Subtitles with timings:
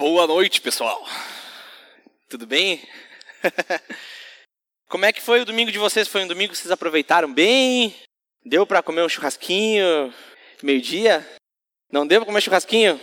[0.00, 1.06] Boa noite, pessoal.
[2.26, 2.80] Tudo bem?
[4.88, 6.08] Como é que foi o domingo de vocês?
[6.08, 7.94] Foi um domingo que vocês aproveitaram bem?
[8.42, 10.10] Deu para comer um churrasquinho
[10.62, 11.28] meio-dia?
[11.92, 12.98] Não deu para comer churrasquinho?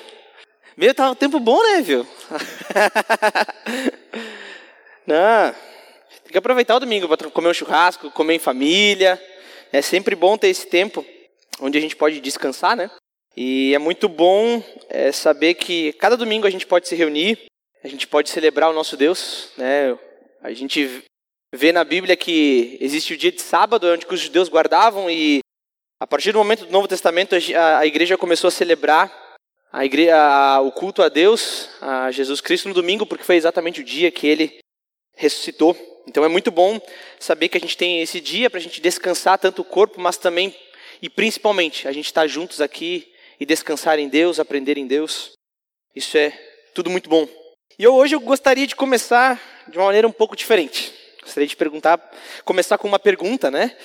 [0.75, 2.03] Meio tava um tempo bom, né, viu?
[5.05, 5.53] Não.
[6.23, 9.23] Tem que aproveitar o domingo para comer um churrasco, comer em família.
[9.71, 11.05] É sempre bom ter esse tempo
[11.61, 12.89] onde a gente pode descansar, né?
[13.39, 17.37] E é muito bom é, saber que cada domingo a gente pode se reunir,
[17.83, 19.95] a gente pode celebrar o nosso Deus, né?
[20.41, 21.03] A gente
[21.53, 25.41] vê na Bíblia que existe o dia de sábado, onde os judeus guardavam e
[25.99, 29.37] a partir do momento do Novo Testamento a, a igreja começou a celebrar
[29.71, 33.81] a igreja, a, o culto a Deus, a Jesus Cristo no domingo, porque foi exatamente
[33.81, 34.57] o dia que ele
[35.15, 35.77] ressuscitou.
[36.07, 36.81] Então é muito bom
[37.19, 40.17] saber que a gente tem esse dia para a gente descansar tanto o corpo, mas
[40.17, 40.55] também
[41.03, 45.33] e principalmente a gente estar tá juntos aqui e descansar em Deus, aprender em Deus.
[45.95, 46.31] Isso é
[46.73, 47.27] tudo muito bom.
[47.79, 50.93] E hoje eu gostaria de começar de uma maneira um pouco diferente.
[51.21, 51.99] Gostaria de perguntar,
[52.45, 53.75] começar com uma pergunta, né?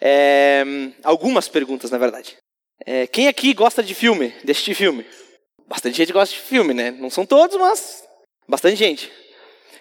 [0.00, 0.64] É,
[1.04, 2.36] algumas perguntas, na verdade.
[2.84, 5.06] É, quem aqui gosta de filme, de assistir filme?
[5.68, 6.90] Bastante gente gosta de filme, né?
[6.90, 8.04] Não são todos, mas
[8.48, 9.10] bastante gente.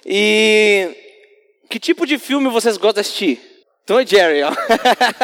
[0.06, 0.96] E
[1.70, 3.42] que tipo de filme vocês gostam de assistir?
[3.86, 4.52] Tom e Jerry, ó.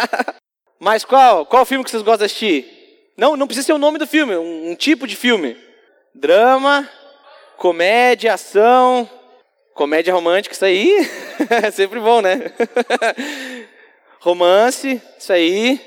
[0.80, 1.46] mas qual?
[1.46, 2.75] Qual filme que vocês gostam de assistir?
[3.18, 5.56] Não, não precisa ser o nome do filme, um, um tipo de filme.
[6.14, 6.90] Drama,
[7.58, 9.10] comédia, ação,
[9.74, 11.10] comédia romântica, isso aí
[11.64, 12.52] é sempre bom, né?
[14.20, 15.80] Romance, isso aí.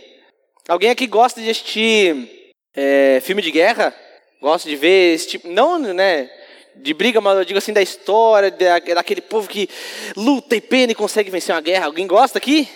[0.68, 3.94] Alguém aqui gosta de assistir é, filme de guerra?
[4.40, 5.48] Gosta de ver esse tipo.
[5.48, 6.30] Não, né?
[6.76, 9.68] De briga, mas eu digo assim, da história, daquele povo que
[10.16, 11.86] luta e pena e consegue vencer uma guerra.
[11.86, 12.68] Alguém gosta aqui?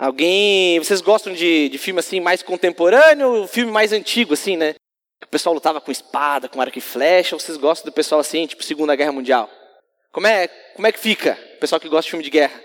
[0.00, 0.78] Alguém.
[0.78, 4.74] Vocês gostam de, de filme assim mais contemporâneo filme mais antigo, assim, né?
[5.22, 8.46] O pessoal lutava com espada, com arco e flecha, ou vocês gostam do pessoal assim,
[8.46, 9.50] tipo Segunda Guerra Mundial?
[10.10, 12.58] Como é, como é que fica o pessoal que gosta de filme de guerra?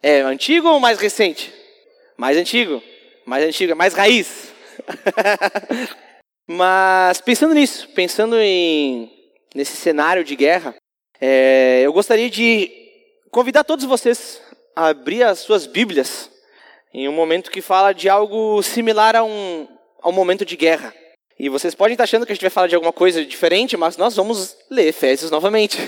[0.00, 1.52] É antigo ou mais recente?
[2.16, 2.80] Mais antigo.
[3.26, 4.54] Mais antigo, é mais raiz.
[6.46, 9.10] Mas pensando nisso, pensando em
[9.52, 10.76] nesse cenário de guerra,
[11.20, 12.70] é, eu gostaria de
[13.32, 14.40] convidar todos vocês
[14.76, 16.30] a abrir as suas Bíblias
[16.92, 19.66] em um momento que fala de algo similar a um,
[20.00, 20.94] a um momento de guerra.
[21.38, 23.96] E vocês podem estar achando que a gente vai falar de alguma coisa diferente, mas
[23.96, 25.78] nós vamos ler Efésios novamente.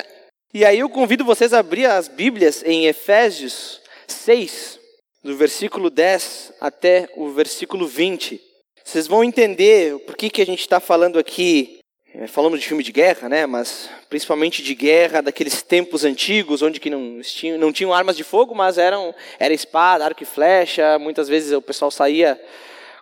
[0.52, 4.78] e aí eu convido vocês a abrir as Bíblias em Efésios 6,
[5.22, 8.40] do versículo 10 até o versículo 20.
[8.84, 11.75] Vocês vão entender por que, que a gente está falando aqui
[12.18, 13.44] é, falamos de filme de guerra, né?
[13.44, 18.24] Mas principalmente de guerra daqueles tempos antigos, onde que não tinham, não tinham armas de
[18.24, 20.98] fogo, mas eram era espada, arco e flecha.
[20.98, 22.40] Muitas vezes o pessoal saía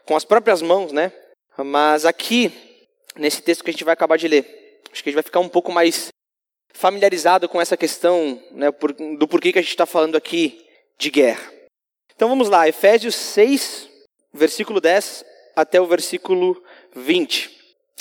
[0.05, 1.13] com as próprias mãos, né?
[1.57, 2.53] Mas aqui
[3.15, 5.39] nesse texto que a gente vai acabar de ler, acho que a gente vai ficar
[5.39, 6.09] um pouco mais
[6.73, 8.67] familiarizado com essa questão, né?
[9.17, 10.67] Do porquê que a gente está falando aqui
[10.99, 11.53] de guerra.
[12.17, 13.89] Então vamos lá, Efésios 6,
[14.33, 16.61] versículo 10 até o versículo
[16.97, 17.49] 20.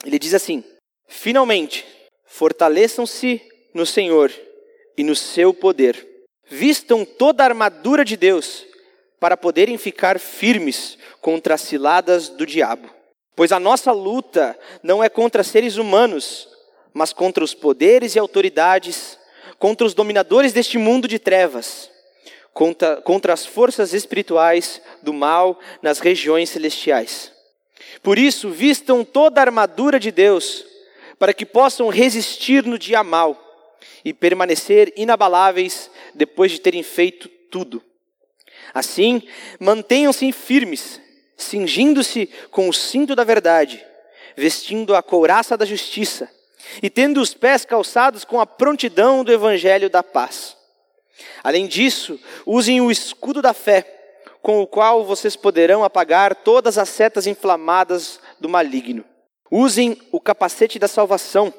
[0.06, 0.63] Ele diz assim:
[1.13, 1.85] Finalmente,
[2.25, 3.40] fortaleçam-se
[3.72, 4.34] no Senhor
[4.97, 6.06] e no seu poder.
[6.50, 8.66] Vistam toda a armadura de Deus
[9.19, 12.90] para poderem ficar firmes contra as ciladas do diabo.
[13.35, 16.50] Pois a nossa luta não é contra seres humanos,
[16.91, 19.18] mas contra os poderes e autoridades,
[19.59, 21.91] contra os dominadores deste mundo de trevas,
[22.51, 27.31] contra, contra as forças espirituais do mal nas regiões celestiais.
[28.01, 30.72] Por isso, vistam toda a armadura de Deus
[31.23, 33.41] para que possam resistir no dia mal
[34.03, 37.81] e permanecer inabaláveis depois de terem feito tudo.
[38.73, 39.22] Assim,
[39.57, 41.00] mantenham-se firmes,
[41.38, 43.81] cingindo-se com o cinto da verdade,
[44.35, 46.29] vestindo a couraça da justiça
[46.81, 50.57] e tendo os pés calçados com a prontidão do evangelho da paz.
[51.41, 56.89] Além disso, usem o escudo da fé, com o qual vocês poderão apagar todas as
[56.89, 59.06] setas inflamadas do maligno.
[59.56, 61.53] Usem o capacete da salvação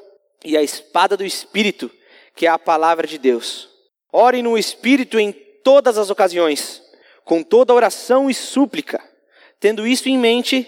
[0.45, 1.89] e a espada do Espírito,
[2.35, 3.69] que é a palavra de Deus.
[4.13, 5.31] Orem no Espírito em
[5.63, 6.83] todas as ocasiões,
[7.25, 9.01] com toda oração e súplica.
[9.61, 10.67] Tendo isso em mente,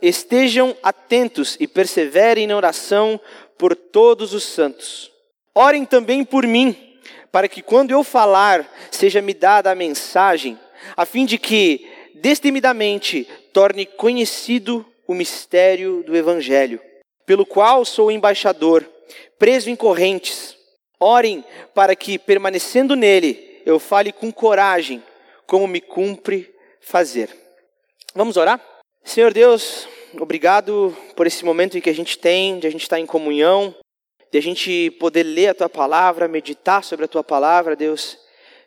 [0.00, 3.20] estejam atentos e perseverem na oração
[3.58, 5.10] por todos os santos.
[5.52, 7.00] Orem também por mim,
[7.32, 10.56] para que quando eu falar, seja-me dada a mensagem,
[10.96, 11.84] a fim de que,
[12.14, 16.78] destemidamente, torne conhecido o mistério do Evangelho,
[17.24, 18.88] pelo qual sou embaixador,
[19.38, 20.54] preso em correntes.
[21.00, 21.44] Orem
[21.74, 25.02] para que, permanecendo nele, eu fale com coragem,
[25.46, 27.30] como me cumpre fazer.
[28.14, 28.60] Vamos orar?
[29.02, 29.88] Senhor Deus,
[30.20, 33.74] obrigado por esse momento em que a gente tem, de a gente estar em comunhão,
[34.30, 38.18] de a gente poder ler a tua palavra, meditar sobre a tua palavra, Deus,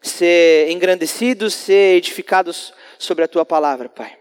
[0.02, 4.20] ser engrandecidos, ser edificados sobre a tua palavra, Pai.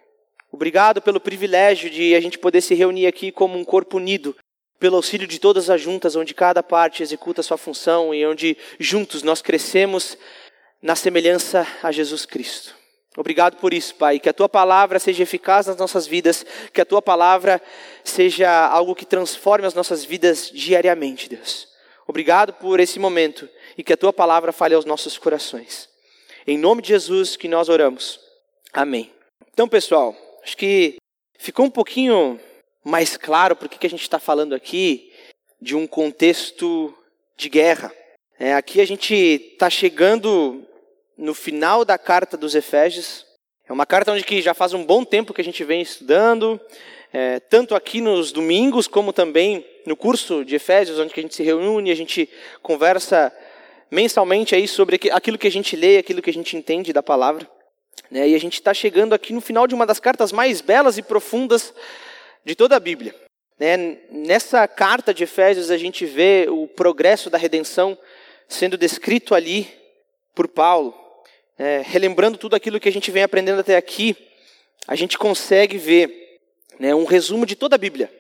[0.53, 4.37] Obrigado pelo privilégio de a gente poder se reunir aqui como um corpo unido,
[4.79, 8.57] pelo auxílio de todas as juntas, onde cada parte executa a sua função e onde
[8.79, 10.17] juntos nós crescemos
[10.83, 12.75] na semelhança a Jesus Cristo.
[13.17, 14.19] Obrigado por isso, Pai.
[14.19, 17.61] Que a tua palavra seja eficaz nas nossas vidas, que a tua palavra
[18.05, 21.69] seja algo que transforme as nossas vidas diariamente, Deus.
[22.07, 25.89] Obrigado por esse momento e que a tua palavra fale aos nossos corações.
[26.47, 28.19] Em nome de Jesus que nós oramos.
[28.73, 29.13] Amém.
[29.53, 30.97] Então, pessoal, acho que
[31.39, 32.41] ficou um pouquinho
[32.85, 35.13] mais claro porque que a gente está falando aqui
[35.61, 36.95] de um contexto
[37.37, 37.93] de guerra.
[38.39, 40.67] É, aqui a gente está chegando
[41.17, 43.27] no final da carta dos Efésios.
[43.69, 46.59] É uma carta onde que já faz um bom tempo que a gente vem estudando,
[47.13, 51.35] é, tanto aqui nos domingos como também no curso de Efésios, onde que a gente
[51.35, 52.29] se reúne, a gente
[52.63, 53.33] conversa
[53.91, 57.49] mensalmente aí sobre aquilo que a gente lê, aquilo que a gente entende da palavra.
[58.11, 58.29] Né?
[58.29, 61.03] E a gente está chegando aqui no final de uma das cartas mais belas e
[61.03, 61.75] profundas
[62.45, 63.15] de toda a Bíblia.
[63.59, 63.99] Né?
[64.11, 67.99] Nessa carta de Efésios a gente vê o progresso da redenção
[68.49, 69.69] sendo descrito ali
[70.35, 70.95] por Paulo
[71.61, 74.17] é, relembrando tudo aquilo que a gente vem aprendendo até aqui,
[74.89, 76.39] a gente consegue ver
[76.79, 78.11] né, um resumo de toda a Bíblia.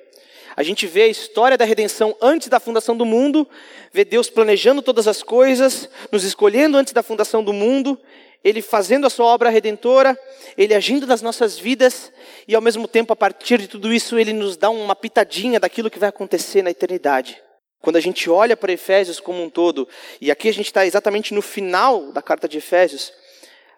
[0.54, 3.48] A gente vê a história da redenção antes da fundação do mundo,
[3.94, 7.98] vê Deus planejando todas as coisas, nos escolhendo antes da fundação do mundo,
[8.42, 10.18] Ele fazendo a sua obra redentora,
[10.56, 12.12] Ele agindo nas nossas vidas,
[12.48, 15.90] e ao mesmo tempo, a partir de tudo isso, Ele nos dá uma pitadinha daquilo
[15.90, 17.40] que vai acontecer na eternidade.
[17.80, 19.88] Quando a gente olha para Efésios como um todo,
[20.20, 23.12] e aqui a gente está exatamente no final da carta de Efésios,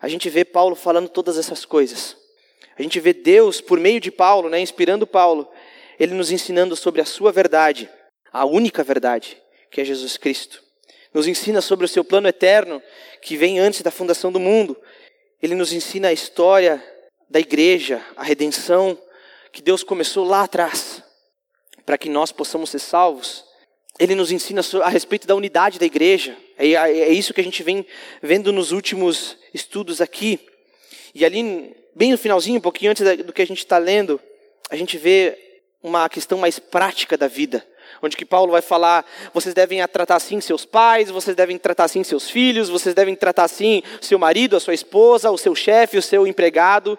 [0.00, 2.17] a gente vê Paulo falando todas essas coisas.
[2.76, 5.49] A gente vê Deus, por meio de Paulo, né, inspirando Paulo,
[6.00, 7.88] ele nos ensinando sobre a sua verdade,
[8.32, 10.62] a única verdade, que é Jesus Cristo.
[11.12, 12.82] Nos ensina sobre o seu plano eterno,
[13.20, 14.76] que vem antes da fundação do mundo.
[15.43, 16.82] Ele nos ensina a história
[17.29, 18.99] da igreja, a redenção
[19.53, 21.03] que Deus começou lá atrás,
[21.85, 23.44] para que nós possamos ser salvos.
[23.99, 26.37] Ele nos ensina a respeito da unidade da igreja.
[26.56, 27.87] É, é isso que a gente vem
[28.23, 30.41] vendo nos últimos estudos aqui.
[31.14, 34.19] E ali, bem no finalzinho, um pouquinho antes do que a gente está lendo,
[34.70, 35.38] a gente vê
[35.82, 37.67] uma questão mais prática da vida.
[38.00, 39.05] Onde que Paulo vai falar,
[39.35, 43.44] vocês devem tratar assim seus pais, vocês devem tratar assim seus filhos, vocês devem tratar
[43.44, 46.99] assim seu marido, a sua esposa, o seu chefe, o seu empregado.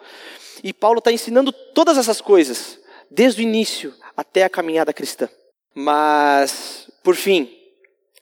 [0.64, 2.80] E Paulo está ensinando todas essas coisas,
[3.10, 5.30] desde o início até a caminhada cristã.
[5.74, 7.52] Mas, por fim,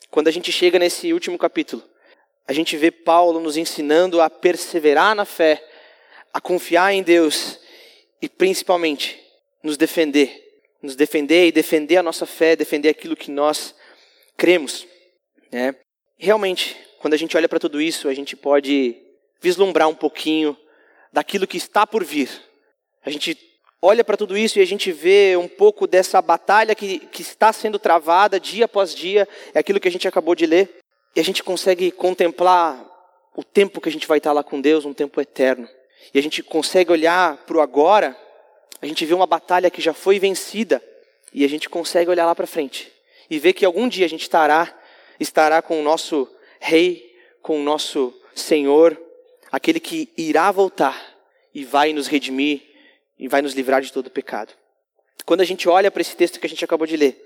[0.09, 1.83] quando a gente chega nesse último capítulo,
[2.47, 5.63] a gente vê Paulo nos ensinando a perseverar na fé,
[6.33, 7.59] a confiar em Deus
[8.21, 9.19] e principalmente
[9.63, 10.40] nos defender.
[10.81, 13.75] Nos defender e defender a nossa fé, defender aquilo que nós
[14.37, 14.87] cremos.
[15.51, 15.75] Né?
[16.17, 18.95] Realmente, quando a gente olha para tudo isso, a gente pode
[19.41, 20.57] vislumbrar um pouquinho
[21.11, 22.29] daquilo que está por vir.
[23.03, 23.37] A gente
[23.81, 27.51] olha para tudo isso e a gente vê um pouco dessa batalha que, que está
[27.51, 30.77] sendo travada dia após dia, é aquilo que a gente acabou de ler,
[31.15, 32.85] e a gente consegue contemplar
[33.35, 35.67] o tempo que a gente vai estar lá com Deus, um tempo eterno.
[36.13, 38.15] E a gente consegue olhar para o agora,
[38.81, 40.81] a gente vê uma batalha que já foi vencida,
[41.33, 42.91] e a gente consegue olhar lá para frente
[43.29, 44.77] e ver que algum dia a gente estará
[45.19, 46.27] estará com o nosso
[46.59, 49.00] rei, com o nosso Senhor,
[49.51, 51.00] aquele que irá voltar
[51.53, 52.61] e vai nos redimir
[53.19, 54.51] e vai nos livrar de todo o pecado.
[55.25, 57.23] Quando a gente olha para esse texto que a gente acabou de ler,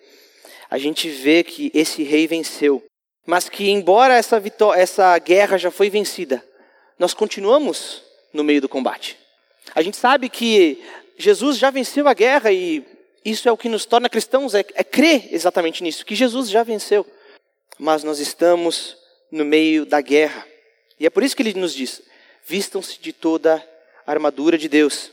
[0.69, 2.83] a gente vê que esse rei venceu,
[3.25, 4.41] mas que embora essa,
[4.75, 6.43] essa guerra já foi vencida,
[7.00, 9.17] nós continuamos no meio do combate.
[9.74, 10.83] A gente sabe que
[11.17, 12.84] Jesus já venceu a guerra e
[13.24, 16.62] isso é o que nos torna cristãos, é, é crer exatamente nisso, que Jesus já
[16.63, 17.05] venceu.
[17.79, 18.98] Mas nós estamos
[19.31, 20.45] no meio da guerra.
[21.00, 22.01] E é por isso que ele nos diz:
[22.45, 23.55] vistam-se de toda
[24.05, 25.12] a armadura de Deus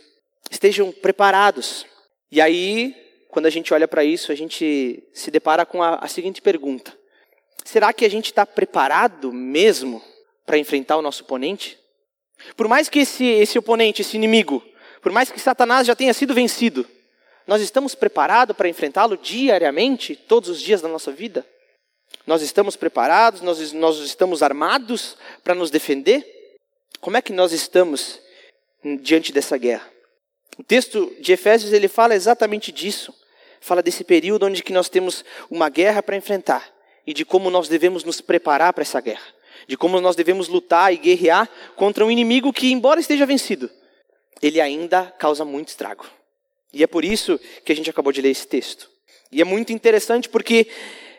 [0.50, 1.86] estejam preparados.
[2.30, 2.94] E aí,
[3.28, 6.96] quando a gente olha para isso, a gente se depara com a, a seguinte pergunta:
[7.64, 10.02] será que a gente está preparado mesmo
[10.44, 11.78] para enfrentar o nosso oponente?
[12.56, 14.62] Por mais que esse, esse oponente, esse inimigo,
[15.02, 16.86] por mais que Satanás já tenha sido vencido,
[17.46, 21.44] nós estamos preparados para enfrentá-lo diariamente, todos os dias da nossa vida?
[22.24, 26.24] Nós estamos preparados, nós, nós estamos armados para nos defender?
[27.00, 28.20] Como é que nós estamos
[29.02, 29.90] diante dessa guerra?
[30.56, 33.12] O texto de Efésios ele fala exatamente disso.
[33.60, 36.68] Fala desse período onde que nós temos uma guerra para enfrentar
[37.04, 39.26] e de como nós devemos nos preparar para essa guerra,
[39.66, 43.68] de como nós devemos lutar e guerrear contra um inimigo que, embora esteja vencido,
[44.42, 46.04] ele ainda causa muito estrago.
[46.72, 48.90] E é por isso que a gente acabou de ler esse texto.
[49.30, 50.66] E é muito interessante porque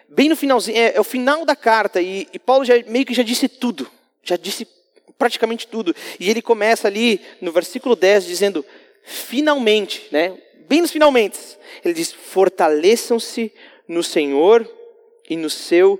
[0.10, 3.14] bem no finalzinho, é, é o final da carta, e, e Paulo já, meio que
[3.14, 3.90] já disse tudo,
[4.24, 4.68] já disse
[5.18, 5.96] praticamente tudo.
[6.20, 8.66] E ele começa ali no versículo 10 dizendo:
[9.04, 10.38] finalmente, né?
[10.68, 11.40] Bem nos finalmente.
[11.84, 13.52] Ele diz: fortaleçam-se
[13.88, 14.70] no Senhor
[15.30, 16.00] e no seu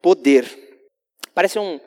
[0.00, 0.46] poder.
[1.34, 1.80] Parece uma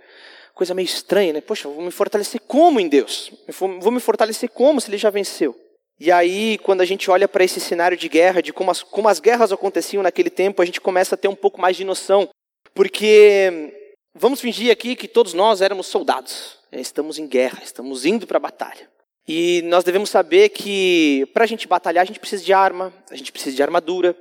[0.55, 1.41] coisa meio estranha, né?
[1.41, 3.31] Poxa, vou me fortalecer como em Deus?
[3.59, 5.53] Vou me fortalecer como se ele já venceu?
[5.99, 9.07] E aí, quando a gente olha para esse cenário de guerra, de como as, como
[9.07, 12.29] as guerras aconteciam naquele tempo, a gente começa a ter um pouco mais de noção.
[12.73, 13.73] Porque
[14.13, 16.57] vamos fingir aqui que todos nós éramos soldados.
[16.71, 16.81] Né?
[16.81, 18.89] Estamos em guerra, estamos indo para a batalha.
[19.27, 23.15] E nós devemos saber que para a gente batalhar, a gente precisa de arma, a
[23.15, 24.15] gente precisa de armadura,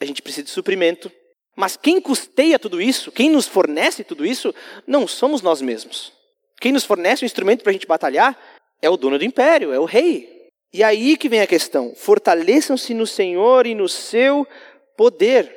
[0.00, 1.10] a gente precisa de suprimento.
[1.56, 4.54] Mas quem custeia tudo isso, quem nos fornece tudo isso,
[4.86, 6.12] não somos nós mesmos.
[6.60, 8.38] Quem nos fornece o instrumento para a gente batalhar
[8.82, 10.48] é o dono do império, é o rei.
[10.72, 14.46] E aí que vem a questão: fortaleçam-se no Senhor e no seu
[14.96, 15.56] poder.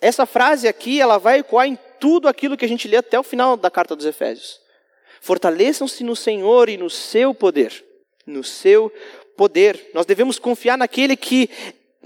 [0.00, 3.22] Essa frase aqui, ela vai ecoar em tudo aquilo que a gente lê até o
[3.22, 4.60] final da carta dos Efésios.
[5.20, 7.84] Fortaleçam-se no Senhor e no seu poder.
[8.26, 8.92] No seu
[9.36, 9.90] poder.
[9.94, 11.50] Nós devemos confiar naquele que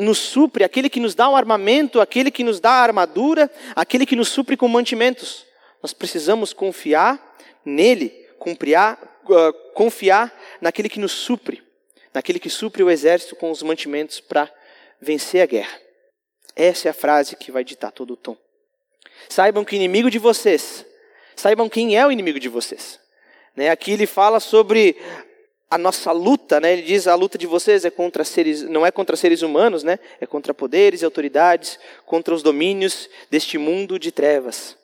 [0.01, 4.07] nos supre, aquele que nos dá o armamento, aquele que nos dá a armadura, aquele
[4.07, 5.47] que nos supre com mantimentos.
[5.83, 11.63] Nós precisamos confiar nele, confiar, uh, confiar naquele que nos supre,
[12.13, 14.51] naquele que supre o exército com os mantimentos para
[15.01, 15.79] vencer a guerra.
[16.57, 18.37] Essa é a frase que vai ditar todo o tom.
[19.29, 20.85] Saibam que inimigo de vocês,
[21.37, 22.99] saibam quem é o inimigo de vocês.
[23.55, 23.71] Né?
[23.71, 24.97] Aqui ele fala sobre
[25.71, 26.73] a nossa luta, né?
[26.73, 30.01] Ele diz a luta de vocês é contra seres, não é contra seres humanos, né?
[30.21, 34.77] É contra poderes e autoridades, contra os domínios deste mundo de trevas.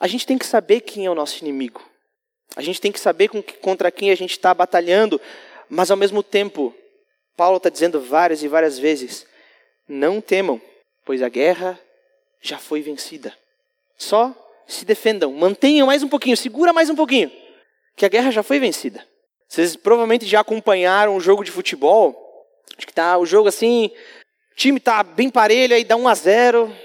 [0.00, 1.82] A gente tem que saber quem é o nosso inimigo.
[2.56, 3.28] A gente tem que saber
[3.60, 5.20] contra quem a gente está batalhando,
[5.68, 6.74] mas ao mesmo tempo,
[7.36, 9.26] Paulo está dizendo várias e várias vezes:
[9.86, 10.60] não temam,
[11.04, 11.78] pois a guerra
[12.40, 13.36] já foi vencida.
[13.98, 14.34] Só
[14.66, 17.30] se defendam, mantenham mais um pouquinho, segura mais um pouquinho,
[17.94, 19.06] que a guerra já foi vencida.
[19.48, 22.14] Vocês provavelmente já acompanharam um jogo de futebol.
[22.76, 23.90] Acho que tá o jogo assim,
[24.52, 26.76] o time tá bem parelho, aí dá 1 a 0.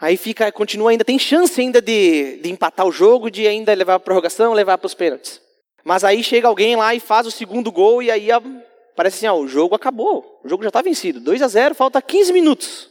[0.00, 3.94] Aí fica, continua ainda, tem chance ainda de, de empatar o jogo, de ainda levar
[3.94, 5.40] a prorrogação, levar para os pênaltis.
[5.84, 8.28] Mas aí chega alguém lá e faz o segundo gol e aí
[8.96, 10.40] parece assim, ó, o jogo acabou.
[10.42, 11.20] O jogo já está vencido.
[11.20, 12.88] 2 a 0, falta 15 minutos.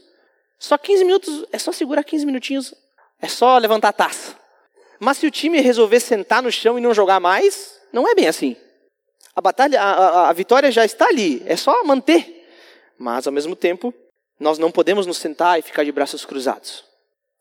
[0.60, 2.75] Só 15 minutos, é só segurar 15 minutinhos,
[3.22, 4.36] é só levantar a taça.
[5.00, 8.27] Mas se o time resolver sentar no chão e não jogar mais, não é bem
[8.27, 8.58] assim.
[9.39, 12.46] A batalha, a, a, a vitória já está ali, é só manter.
[12.98, 13.93] Mas ao mesmo tempo,
[14.38, 16.84] nós não podemos nos sentar e ficar de braços cruzados.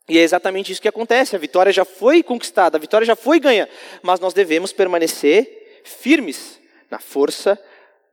[0.07, 1.35] E é exatamente isso que acontece.
[1.35, 3.67] A vitória já foi conquistada, a vitória já foi ganha,
[4.01, 6.57] mas nós devemos permanecer firmes
[6.89, 7.61] na força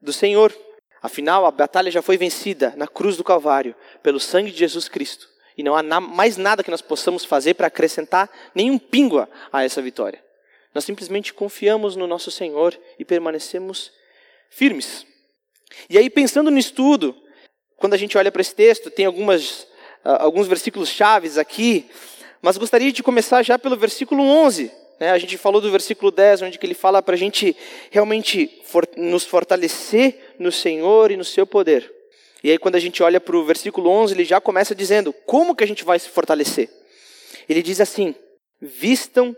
[0.03, 0.53] do Senhor.
[1.01, 5.29] Afinal, a batalha já foi vencida na cruz do Calvário pelo sangue de Jesus Cristo.
[5.57, 9.81] E não há mais nada que nós possamos fazer para acrescentar nenhum pingo a essa
[9.81, 10.26] vitória.
[10.77, 13.91] Nós simplesmente confiamos no nosso Senhor e permanecemos
[14.51, 15.07] firmes.
[15.89, 17.17] E aí, pensando no estudo,
[17.79, 19.63] quando a gente olha para esse texto, tem algumas,
[20.05, 21.87] uh, alguns versículos chaves aqui,
[22.43, 24.71] mas gostaria de começar já pelo versículo 11.
[25.01, 25.13] Né?
[25.13, 27.57] A gente falou do versículo 10, onde ele fala para a gente
[27.91, 31.91] realmente for, nos fortalecer no Senhor e no seu poder.
[32.45, 35.57] E aí, quando a gente olha para o versículo 11, ele já começa dizendo como
[35.57, 36.69] que a gente vai se fortalecer.
[37.49, 38.15] Ele diz assim:
[38.61, 39.35] vistam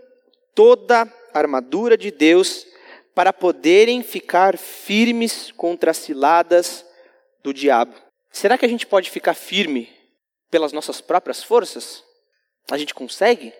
[0.52, 2.66] toda armadura de Deus
[3.14, 6.84] para poderem ficar firmes contra as ciladas
[7.42, 7.94] do diabo.
[8.30, 9.88] Será que a gente pode ficar firme
[10.50, 12.04] pelas nossas próprias forças?
[12.70, 13.52] A gente consegue?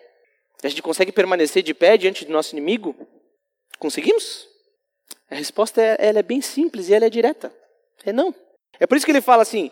[0.63, 2.95] A gente consegue permanecer de pé diante do nosso inimigo?
[3.77, 4.47] Conseguimos?
[5.29, 7.53] A resposta é, ela é bem simples e ela é direta.
[8.05, 8.33] É não.
[8.79, 9.71] É por isso que ele fala assim: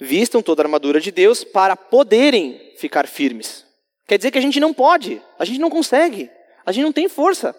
[0.00, 3.64] vistam toda a armadura de Deus para poderem ficar firmes.
[4.06, 6.30] Quer dizer que a gente não pode, a gente não consegue,
[6.68, 7.56] a gente não tem força.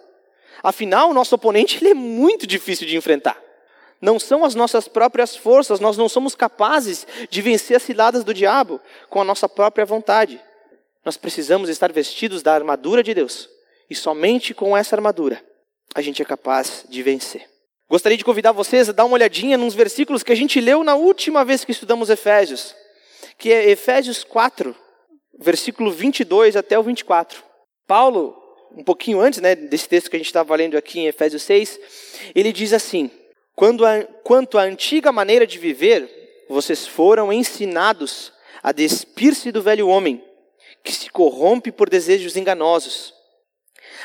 [0.62, 3.42] Afinal, o nosso oponente ele é muito difícil de enfrentar.
[4.00, 8.36] Não são as nossas próprias forças, nós não somos capazes de vencer as ciladas do
[8.36, 10.40] diabo com a nossa própria vontade.
[11.04, 13.50] Nós precisamos estar vestidos da armadura de Deus.
[13.90, 15.44] E somente com essa armadura
[15.96, 17.50] a gente é capaz de vencer.
[17.90, 20.94] Gostaria de convidar vocês a dar uma olhadinha nos versículos que a gente leu na
[20.94, 22.76] última vez que estudamos Efésios,
[23.40, 24.76] que é Efésios 4,
[25.40, 27.44] versículo 22 até o 24.
[27.88, 28.39] Paulo
[28.76, 31.80] um pouquinho antes né, desse texto que a gente estava lendo aqui em Efésios 6,
[32.36, 33.10] ele diz assim:
[33.56, 39.88] Quando a, Quanto à antiga maneira de viver, vocês foram ensinados a despir-se do velho
[39.88, 40.24] homem,
[40.84, 43.14] que se corrompe por desejos enganosos,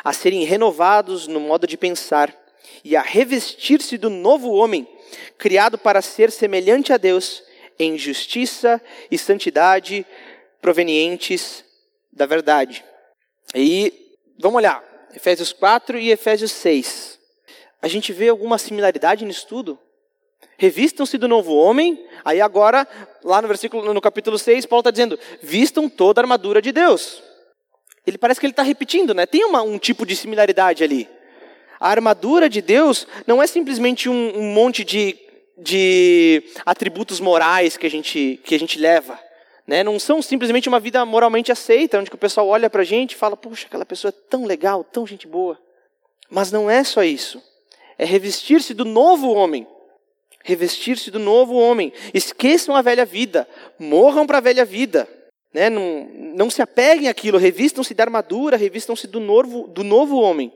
[0.03, 2.35] a serem renovados no modo de pensar
[2.83, 4.89] e a revestir-se do novo homem,
[5.37, 7.43] criado para ser semelhante a Deus
[7.79, 8.81] em justiça
[9.11, 10.07] e santidade
[10.61, 11.65] provenientes
[12.13, 12.85] da verdade.
[13.55, 14.04] E
[14.39, 14.83] vamos olhar,
[15.15, 17.19] Efésios 4 e Efésios 6.
[17.81, 19.79] A gente vê alguma similaridade nisso tudo?
[20.57, 22.07] Revistam-se do novo homem.
[22.25, 22.87] Aí agora,
[23.23, 27.23] lá no versículo, no capítulo 6, Paulo está dizendo: vistam toda a armadura de Deus.
[28.07, 29.27] Ele parece que ele está repetindo, né?
[29.27, 31.09] Tem uma, um tipo de similaridade ali.
[31.81, 35.19] A armadura de Deus não é simplesmente um, um monte de,
[35.59, 39.19] de atributos morais que a gente, que a gente leva.
[39.67, 39.83] Né?
[39.83, 43.17] Não são simplesmente uma vida moralmente aceita, onde o pessoal olha para a gente e
[43.17, 45.59] fala: puxa, aquela pessoa é tão legal, tão gente boa.
[46.31, 47.43] Mas não é só isso.
[47.97, 49.67] É revestir-se do novo homem
[50.45, 51.93] revestir-se do novo homem.
[52.13, 55.09] Esqueçam a velha vida, morram para a velha vida.
[55.53, 55.71] Né?
[55.71, 56.07] Não,
[56.37, 60.53] não se apeguem àquilo, revistam-se da armadura, revistam-se do novo, do novo homem.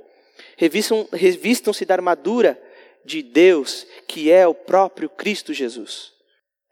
[0.57, 2.61] Revistam, revistam-se da armadura
[3.05, 6.13] de Deus, que é o próprio Cristo Jesus.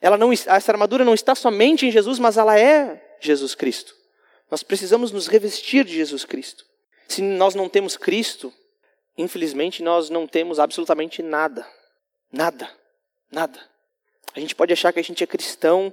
[0.06, 3.92] Ela não, essa armadura não está somente em Jesus, mas ela é Jesus Cristo.
[4.48, 6.64] Nós precisamos nos revestir de Jesus Cristo.
[7.08, 8.54] Se nós não temos Cristo,
[9.18, 11.66] infelizmente nós não temos absolutamente nada.
[12.30, 12.70] Nada.
[13.32, 13.58] Nada.
[14.32, 15.92] A gente pode achar que a gente é cristão,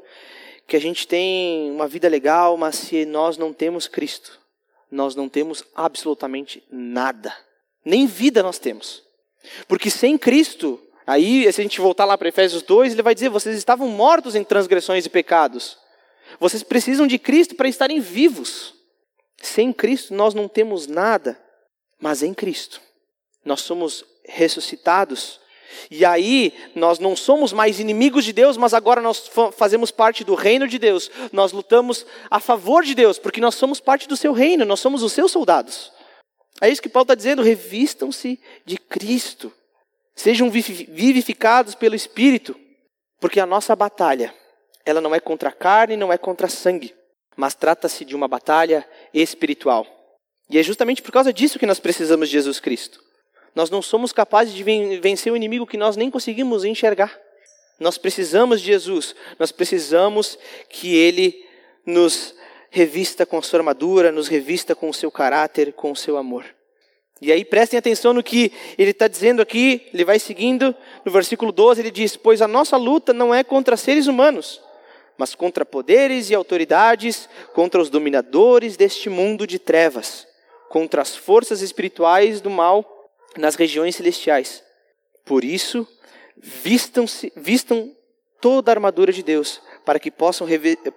[0.68, 4.40] que a gente tem uma vida legal, mas se nós não temos Cristo,
[4.92, 7.36] nós não temos absolutamente nada.
[7.84, 9.02] Nem vida nós temos.
[9.68, 13.30] Porque sem Cristo, aí, se a gente voltar lá para Efésios 2, ele vai dizer:
[13.30, 15.78] vocês estavam mortos em transgressões e pecados.
[16.40, 18.74] Vocês precisam de Cristo para estarem vivos.
[19.42, 21.40] Sem Cristo nós não temos nada,
[22.00, 22.82] mas em Cristo
[23.46, 25.42] nós somos ressuscitados
[25.90, 30.36] e aí, nós não somos mais inimigos de Deus, mas agora nós fazemos parte do
[30.36, 31.10] reino de Deus.
[31.32, 35.04] Nós lutamos a favor de Deus, porque nós somos parte do seu reino, nós somos
[35.04, 35.92] os seus soldados.
[36.62, 39.52] É isso que Paulo está dizendo: revistam-se de Cristo.
[40.16, 42.56] Sejam vivificados pelo Espírito,
[43.20, 44.34] porque a nossa batalha,
[44.86, 46.94] ela não é contra a carne, não é contra sangue,
[47.36, 49.88] mas trata-se de uma batalha espiritual.
[50.50, 53.00] E é justamente por causa disso que nós precisamos de Jesus Cristo.
[53.56, 54.64] Nós não somos capazes de
[55.00, 57.18] vencer o inimigo que nós nem conseguimos enxergar.
[57.80, 60.38] Nós precisamos de Jesus, nós precisamos
[60.70, 61.34] que Ele
[61.86, 62.36] nos
[62.70, 66.46] revista com a sua armadura, nos revista com o seu caráter, com o seu amor.
[67.24, 71.54] E aí prestem atenção no que ele está dizendo aqui, ele vai seguindo, no versículo
[71.54, 74.62] 12 ele diz: Pois a nossa luta não é contra seres humanos,
[75.18, 80.28] mas contra poderes e autoridades, contra os dominadores deste mundo de trevas,
[80.68, 84.62] contra as forças espirituais do mal nas regiões celestiais.
[85.24, 85.88] Por isso,
[86.36, 87.06] vistam,
[87.38, 87.96] vistam
[88.42, 90.46] toda a armadura de Deus, para que, possam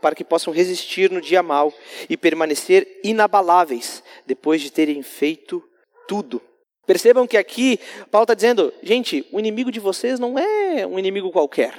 [0.00, 1.72] para que possam resistir no dia mal
[2.10, 5.62] e permanecer inabaláveis depois de terem feito
[6.06, 6.40] tudo.
[6.86, 11.32] Percebam que aqui Paulo está dizendo, gente, o inimigo de vocês não é um inimigo
[11.32, 11.74] qualquer.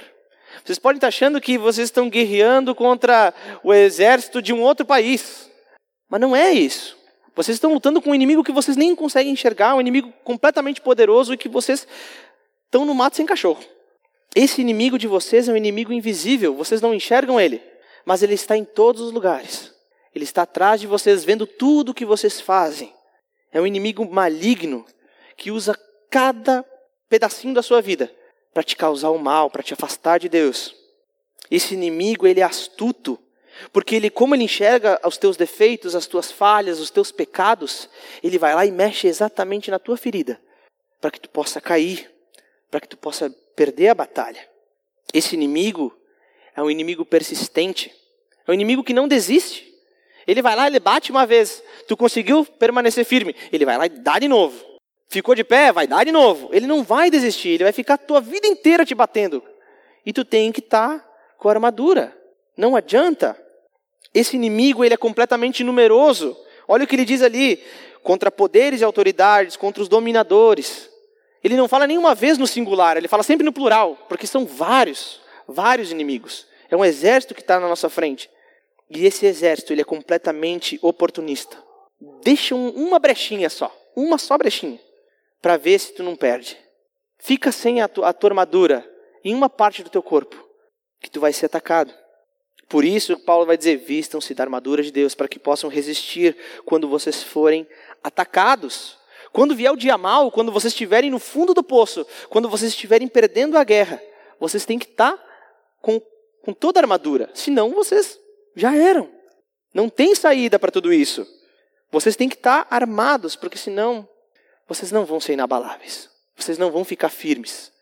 [0.64, 5.50] Vocês podem estar achando que vocês estão guerreando contra o exército de um outro país,
[6.08, 6.96] mas não é isso.
[7.34, 11.32] Vocês estão lutando com um inimigo que vocês nem conseguem enxergar, um inimigo completamente poderoso
[11.32, 11.86] e que vocês
[12.64, 13.62] estão no mato sem cachorro.
[14.34, 17.62] Esse inimigo de vocês é um inimigo invisível, vocês não enxergam ele,
[18.04, 19.72] mas ele está em todos os lugares.
[20.14, 22.92] Ele está atrás de vocês, vendo tudo o que vocês fazem.
[23.52, 24.84] É um inimigo maligno
[25.36, 25.78] que usa
[26.10, 26.64] cada
[27.08, 28.12] pedacinho da sua vida
[28.52, 30.74] para te causar o mal, para te afastar de Deus.
[31.50, 33.18] Esse inimigo, ele é astuto.
[33.72, 37.88] Porque ele, como ele enxerga os teus defeitos, as tuas falhas, os teus pecados,
[38.22, 40.40] ele vai lá e mexe exatamente na tua ferida,
[41.00, 42.08] para que tu possa cair,
[42.70, 44.48] para que tu possa perder a batalha.
[45.12, 45.96] Esse inimigo
[46.54, 47.92] é um inimigo persistente,
[48.46, 49.67] é um inimigo que não desiste.
[50.28, 53.88] Ele vai lá, ele bate uma vez, tu conseguiu permanecer firme, ele vai lá e
[53.88, 54.62] dá de novo.
[55.08, 56.50] Ficou de pé, vai dar de novo.
[56.52, 59.42] Ele não vai desistir, ele vai ficar a tua vida inteira te batendo.
[60.04, 62.14] E tu tem que estar tá com a armadura.
[62.54, 63.42] Não adianta.
[64.12, 66.36] Esse inimigo ele é completamente numeroso.
[66.68, 67.64] Olha o que ele diz ali:
[68.02, 70.90] contra poderes e autoridades, contra os dominadores.
[71.42, 75.22] Ele não fala nenhuma vez no singular, ele fala sempre no plural, porque são vários,
[75.46, 76.46] vários inimigos.
[76.70, 78.28] É um exército que está na nossa frente.
[78.90, 81.56] E esse exército ele é completamente oportunista.
[82.22, 84.80] Deixa um, uma brechinha só, uma só brechinha,
[85.42, 86.56] para ver se tu não perde.
[87.18, 88.88] Fica sem a, tu, a tua armadura
[89.24, 90.36] em uma parte do teu corpo,
[91.00, 91.92] que tu vai ser atacado.
[92.68, 96.88] Por isso, Paulo vai dizer: vistam-se da armadura de Deus, para que possam resistir quando
[96.88, 97.66] vocês forem
[98.02, 98.96] atacados.
[99.32, 103.06] Quando vier o dia mal, quando vocês estiverem no fundo do poço, quando vocês estiverem
[103.06, 104.02] perdendo a guerra,
[104.40, 105.24] vocês têm que estar tá
[105.82, 106.00] com,
[106.42, 108.18] com toda a armadura, senão vocês
[108.60, 109.08] já eram.
[109.72, 111.26] Não tem saída para tudo isso.
[111.90, 114.08] Vocês têm que estar armados, porque senão
[114.66, 116.10] vocês não vão ser inabaláveis.
[116.36, 117.72] Vocês não vão ficar firmes.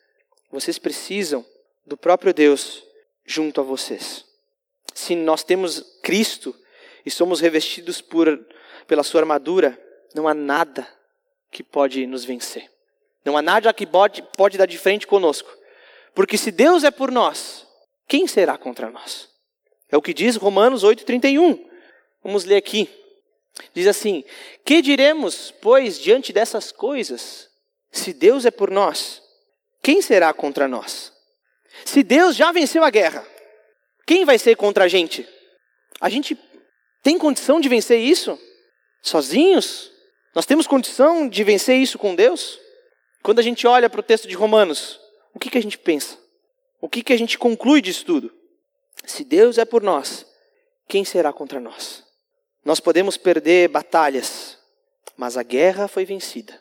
[0.51, 1.45] Vocês precisam
[1.85, 2.85] do próprio Deus
[3.25, 4.27] junto a vocês
[4.97, 6.57] se nós temos Cristo
[7.05, 8.27] e somos revestidos por,
[8.87, 9.79] pela sua armadura,
[10.15, 10.89] não há nada
[11.53, 12.71] que pode nos vencer.
[13.23, 15.55] Não há nada que pode, pode dar de frente conosco.
[16.15, 17.67] Porque se Deus é por nós,
[18.09, 19.29] quem será contra nós?
[19.91, 21.59] É o que diz Romanos 8,31.
[22.23, 22.89] Vamos ler aqui.
[23.73, 24.25] Diz assim:
[24.65, 27.49] Que diremos, pois, diante dessas coisas?
[27.91, 29.23] Se Deus é por nós,
[29.83, 31.13] quem será contra nós?
[31.85, 33.27] Se Deus já venceu a guerra,
[34.07, 35.27] quem vai ser contra a gente?
[36.01, 36.37] A gente
[37.03, 38.39] tem condição de vencer isso
[39.03, 39.93] sozinhos?
[40.35, 42.61] Nós temos condição de vencer isso com Deus?
[43.23, 45.01] Quando a gente olha para o texto de Romanos,
[45.33, 46.19] o que, que a gente pensa?
[46.81, 48.36] O que, que a gente conclui disso tudo?
[49.17, 50.27] Se Deus é por nós,
[50.87, 52.05] quem será contra nós?
[52.63, 54.59] Nós podemos perder batalhas,
[55.17, 56.53] mas a guerra foi vencida.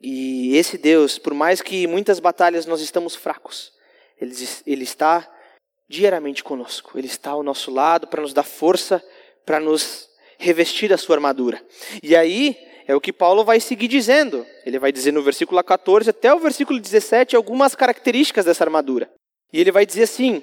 [0.00, 3.70] E esse Deus, por mais que muitas batalhas nós estamos fracos,
[4.18, 4.34] ele,
[4.66, 5.30] ele está
[5.90, 6.98] diariamente conosco.
[6.98, 9.04] Ele está ao nosso lado para nos dar força,
[9.44, 10.08] para nos
[10.38, 11.62] revestir da sua armadura.
[12.02, 14.46] E aí é o que Paulo vai seguir dizendo.
[14.64, 19.12] Ele vai dizer no versículo 14 até o versículo 17 algumas características dessa armadura.
[19.52, 20.42] E ele vai dizer assim: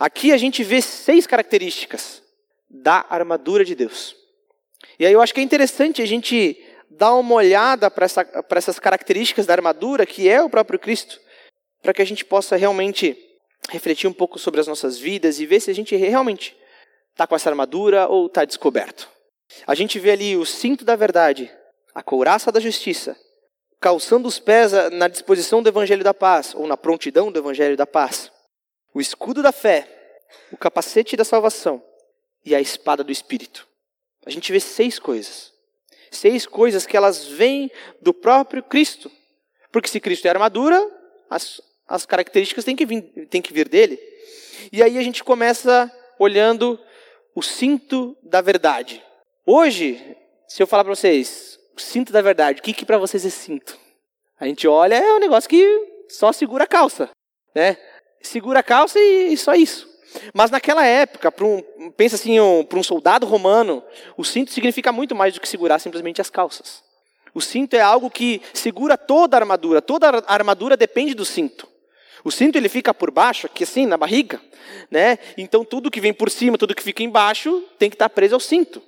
[0.00, 2.22] Aqui a gente vê seis características
[2.70, 4.16] da armadura de Deus.
[4.98, 6.58] E aí eu acho que é interessante a gente
[6.88, 11.20] dar uma olhada para essa, essas características da armadura, que é o próprio Cristo,
[11.82, 13.14] para que a gente possa realmente
[13.68, 16.56] refletir um pouco sobre as nossas vidas e ver se a gente realmente
[17.10, 19.06] está com essa armadura ou está descoberto.
[19.66, 21.52] A gente vê ali o cinto da verdade,
[21.94, 23.14] a couraça da justiça,
[23.78, 27.86] calçando os pés na disposição do evangelho da paz, ou na prontidão do evangelho da
[27.86, 28.32] paz
[28.94, 29.88] o escudo da fé,
[30.52, 31.82] o capacete da salvação
[32.44, 33.66] e a espada do Espírito.
[34.24, 35.52] A gente vê seis coisas.
[36.10, 39.10] Seis coisas que elas vêm do próprio Cristo.
[39.70, 40.84] Porque se Cristo é armadura,
[41.28, 43.98] as, as características têm que, vir, têm que vir dele.
[44.72, 46.78] E aí a gente começa olhando
[47.34, 49.02] o cinto da verdade.
[49.46, 50.16] Hoje,
[50.48, 53.30] se eu falar para vocês, o cinto da verdade, o que, que para vocês é
[53.30, 53.78] cinto?
[54.38, 57.10] A gente olha, é um negócio que só segura a calça.
[57.54, 57.76] Né?
[58.22, 59.88] Segura a calça e, e só isso.
[60.34, 63.82] Mas naquela época, um, pensa assim, um, para um soldado romano,
[64.16, 66.82] o cinto significa muito mais do que segurar simplesmente as calças.
[67.32, 69.80] O cinto é algo que segura toda a armadura.
[69.80, 71.68] Toda a armadura depende do cinto.
[72.24, 74.40] O cinto ele fica por baixo, aqui assim, na barriga,
[74.90, 75.18] né?
[75.38, 78.40] Então tudo que vem por cima, tudo que fica embaixo, tem que estar preso ao
[78.40, 78.82] cinto.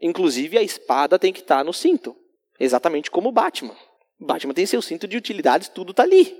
[0.00, 2.14] Inclusive a espada tem que estar no cinto,
[2.60, 3.74] exatamente como o Batman.
[4.20, 6.38] O Batman tem seu cinto de utilidades, tudo está ali.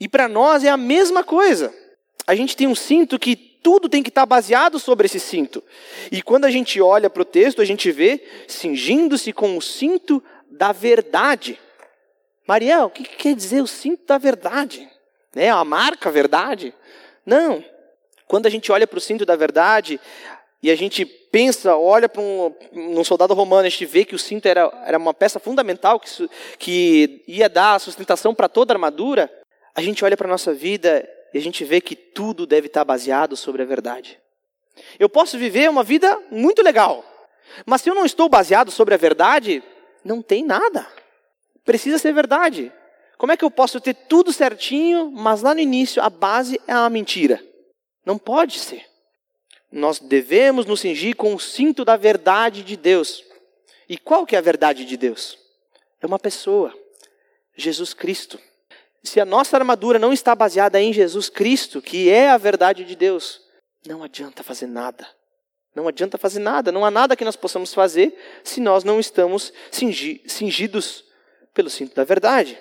[0.00, 1.72] E para nós é a mesma coisa.
[2.26, 5.62] A gente tem um cinto que tudo tem que estar baseado sobre esse cinto.
[6.12, 10.22] E quando a gente olha para o texto, a gente vê cingindo-se com o cinto
[10.50, 11.58] da verdade.
[12.46, 14.88] Mariel, o que, quer dizer o cinto da verdade?
[15.34, 15.48] Né?
[15.48, 16.74] A marca verdade?
[17.24, 17.64] Não.
[18.26, 19.98] Quando a gente olha para o cinto da verdade
[20.62, 24.18] e a gente pensa, olha para um, um, soldado romano, a gente vê que o
[24.18, 26.28] cinto era, era uma peça fundamental que,
[26.58, 29.30] que ia dar sustentação para toda a armadura
[29.74, 32.84] a gente olha para a nossa vida e a gente vê que tudo deve estar
[32.84, 34.20] baseado sobre a verdade.
[34.98, 37.04] Eu posso viver uma vida muito legal,
[37.66, 39.62] mas se eu não estou baseado sobre a verdade,
[40.04, 40.86] não tem nada.
[41.64, 42.72] Precisa ser verdade.
[43.16, 46.74] Como é que eu posso ter tudo certinho, mas lá no início a base é
[46.74, 47.42] uma mentira?
[48.04, 48.84] Não pode ser.
[49.70, 53.24] Nós devemos nos cingir com o cinto da verdade de Deus.
[53.88, 55.38] E qual que é a verdade de Deus?
[56.00, 56.72] É uma pessoa,
[57.56, 58.38] Jesus Cristo.
[59.04, 62.96] Se a nossa armadura não está baseada em Jesus Cristo, que é a verdade de
[62.96, 63.42] Deus,
[63.86, 65.06] não adianta fazer nada.
[65.74, 66.72] Não adianta fazer nada.
[66.72, 71.04] Não há nada que nós possamos fazer se nós não estamos cingidos
[71.52, 72.58] pelo cinto da verdade.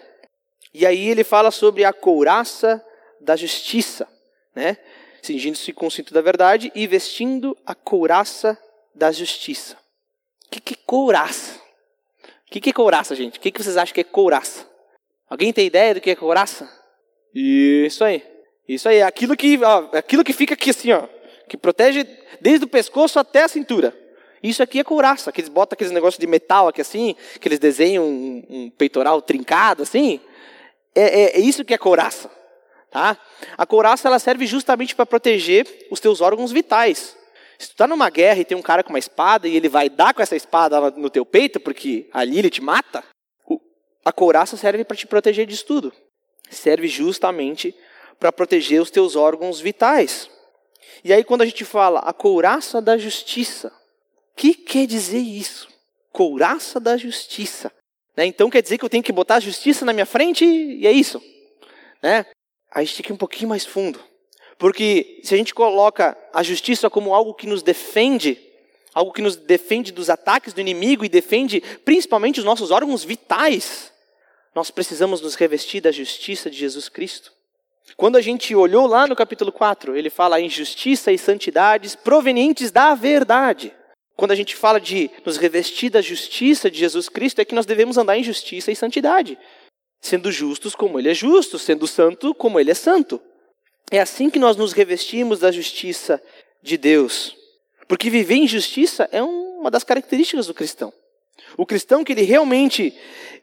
[0.73, 2.83] E aí ele fala sobre a couraça
[3.21, 4.05] da justiça,
[4.53, 4.77] né?
[5.21, 8.57] Cingindo-se com o cinto da verdade e vestindo a couraça
[8.93, 9.77] da justiça.
[10.45, 11.55] O que, que é couraça?
[12.47, 13.37] O que, que é couraça, gente?
[13.37, 14.72] O que, que vocês acham que é couraça?
[15.33, 16.69] Alguém tem ideia do que é couraça?
[17.33, 18.23] Isso aí.
[18.69, 19.01] Isso aí.
[19.01, 21.07] Aquilo que, ó, aquilo que fica aqui assim, ó.
[21.49, 22.05] Que protege
[22.39, 23.97] desde o pescoço até a cintura.
[24.43, 25.31] Isso aqui é couraça.
[25.31, 27.15] Que eles botam aqueles negócios de metal aqui assim.
[27.41, 30.19] Que eles desenham um, um peitoral trincado assim.
[30.93, 32.29] É, é, é, isso que é couraça.
[32.91, 33.17] Tá?
[33.57, 37.17] A couraça ela serve justamente para proteger os teus órgãos vitais.
[37.57, 39.89] Se tu está numa guerra e tem um cara com uma espada e ele vai
[39.89, 43.03] dar com essa espada no teu peito, porque ali ele te mata,
[44.05, 45.93] a couraça serve para te proteger disso tudo.
[46.49, 47.75] Serve justamente
[48.19, 50.29] para proteger os teus órgãos vitais.
[51.03, 55.67] E aí, quando a gente fala a couraça da justiça, o que quer dizer isso?
[56.11, 57.71] Couraça da justiça.
[58.15, 58.25] Né?
[58.25, 60.91] Então quer dizer que eu tenho que botar a justiça na minha frente e é
[60.91, 61.21] isso.
[62.01, 62.25] Né?
[62.71, 63.99] A gente tem que ir um pouquinho mais fundo.
[64.57, 68.39] Porque se a gente coloca a justiça como algo que nos defende,
[68.93, 73.91] algo que nos defende dos ataques do inimigo e defende principalmente os nossos órgãos vitais,
[74.55, 77.31] nós precisamos nos revestir da justiça de Jesus Cristo.
[77.97, 82.71] Quando a gente olhou lá no capítulo 4, ele fala em justiça e santidades provenientes
[82.71, 83.73] da verdade.
[84.15, 87.65] Quando a gente fala de nos revestir da justiça de Jesus Cristo, é que nós
[87.65, 89.37] devemos andar em justiça e santidade,
[89.99, 93.19] sendo justos como Ele é justo, sendo santo como Ele é santo.
[93.91, 96.21] É assim que nós nos revestimos da justiça
[96.61, 97.35] de Deus.
[97.87, 100.93] Porque viver em justiça é uma das características do cristão.
[101.57, 102.93] O cristão que ele realmente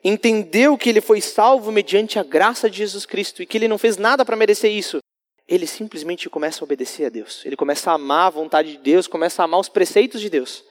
[0.03, 3.79] entendeu que ele foi salvo mediante a graça de Jesus Cristo e que ele não
[3.79, 4.98] fez nada para merecer isso,
[5.46, 7.42] ele simplesmente começa a obedecer a Deus.
[7.44, 10.64] Ele começa a amar a vontade de Deus, começa a amar os preceitos de Deus.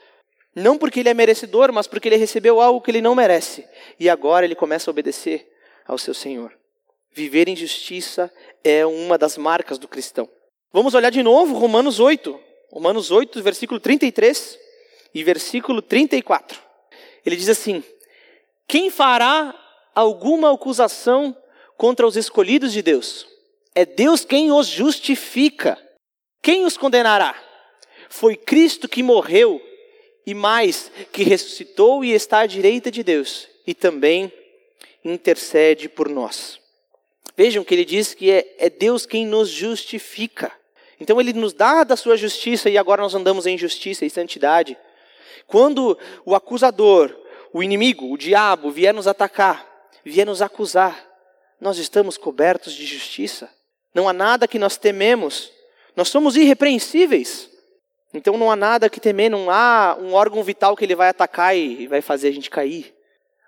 [0.55, 3.65] Não porque ele é merecedor, mas porque ele recebeu algo que ele não merece.
[3.99, 5.47] E agora ele começa a obedecer
[5.85, 6.53] ao seu Senhor.
[7.11, 8.31] Viver em justiça
[8.63, 10.29] é uma das marcas do cristão.
[10.71, 12.39] Vamos olhar de novo Romanos 8.
[12.71, 14.57] Romanos 8, versículo 33
[15.13, 16.68] e versículo 34.
[17.25, 17.83] Ele diz assim:
[18.67, 19.53] Quem fará
[19.93, 21.35] alguma acusação
[21.77, 23.27] contra os escolhidos de Deus?
[23.75, 25.77] É Deus quem os justifica.
[26.41, 27.35] Quem os condenará?
[28.09, 29.61] Foi Cristo que morreu
[30.25, 34.31] e mais, que ressuscitou e está à direita de Deus e também
[35.03, 36.59] intercede por nós.
[37.35, 40.51] Vejam que ele diz que é, é Deus quem nos justifica.
[40.99, 44.77] Então ele nos dá da sua justiça e agora nós andamos em justiça e santidade.
[45.49, 47.15] Quando o acusador,
[47.51, 49.65] o inimigo, o diabo vier nos atacar,
[50.05, 51.07] vier nos acusar,
[51.59, 53.49] nós estamos cobertos de justiça.
[53.93, 55.51] Não há nada que nós tememos.
[55.95, 57.49] Nós somos irrepreensíveis.
[58.13, 61.57] Então não há nada que temer, não há um órgão vital que ele vai atacar
[61.57, 62.95] e vai fazer a gente cair.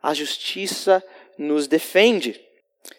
[0.01, 1.03] A justiça
[1.37, 2.41] nos defende.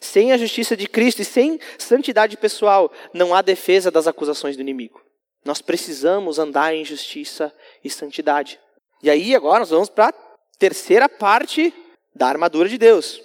[0.01, 4.63] Sem a justiça de Cristo e sem santidade pessoal, não há defesa das acusações do
[4.63, 5.03] inimigo.
[5.45, 8.61] Nós precisamos andar em justiça e santidade.
[9.03, 10.15] E aí agora nós vamos para a
[10.59, 11.75] terceira parte
[12.15, 13.21] da armadura de Deus.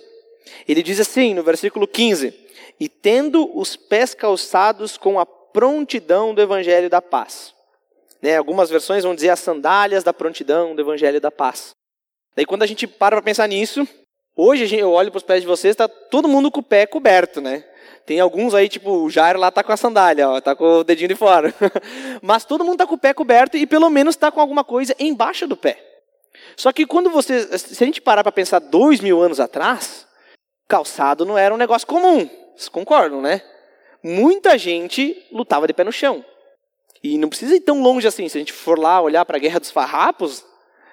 [0.67, 2.33] Ele diz assim no versículo 15:
[2.79, 7.53] E tendo os pés calçados com a prontidão do evangelho da paz.
[8.19, 11.75] Né, algumas versões vão dizer as sandálias da prontidão do evangelho da paz.
[12.35, 13.87] Daí quando a gente para para pensar nisso,
[14.37, 17.41] hoje eu olho para os pés de vocês, está todo mundo com o pé coberto,
[17.41, 17.63] né?
[18.05, 21.09] Tem alguns aí, tipo, o Jairo lá está com a sandália, está com o dedinho
[21.09, 21.53] de fora.
[22.21, 24.95] Mas todo mundo está com o pé coberto e pelo menos está com alguma coisa
[24.97, 25.83] embaixo do pé.
[26.55, 30.07] Só que quando você, se a gente parar para pensar dois mil anos atrás,
[30.69, 32.29] calçado não era um negócio comum.
[32.55, 33.41] Vocês concordam, né?
[34.01, 36.23] Muita gente lutava de pé no chão.
[37.03, 38.29] E não precisa ir tão longe assim.
[38.29, 40.45] Se a gente for lá olhar para a Guerra dos Farrapos,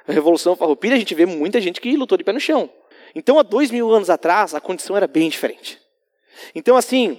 [0.06, 2.68] a Revolução Farroupilha, a gente vê muita gente que lutou de pé no chão.
[3.14, 5.80] Então, há dois mil anos atrás, a condição era bem diferente.
[6.54, 7.18] Então, assim,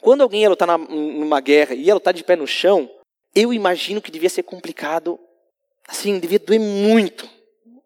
[0.00, 2.90] quando alguém ia lutar na, numa guerra e ia lutar de pé no chão,
[3.34, 5.18] eu imagino que devia ser complicado.
[5.86, 7.28] Assim, devia doer muito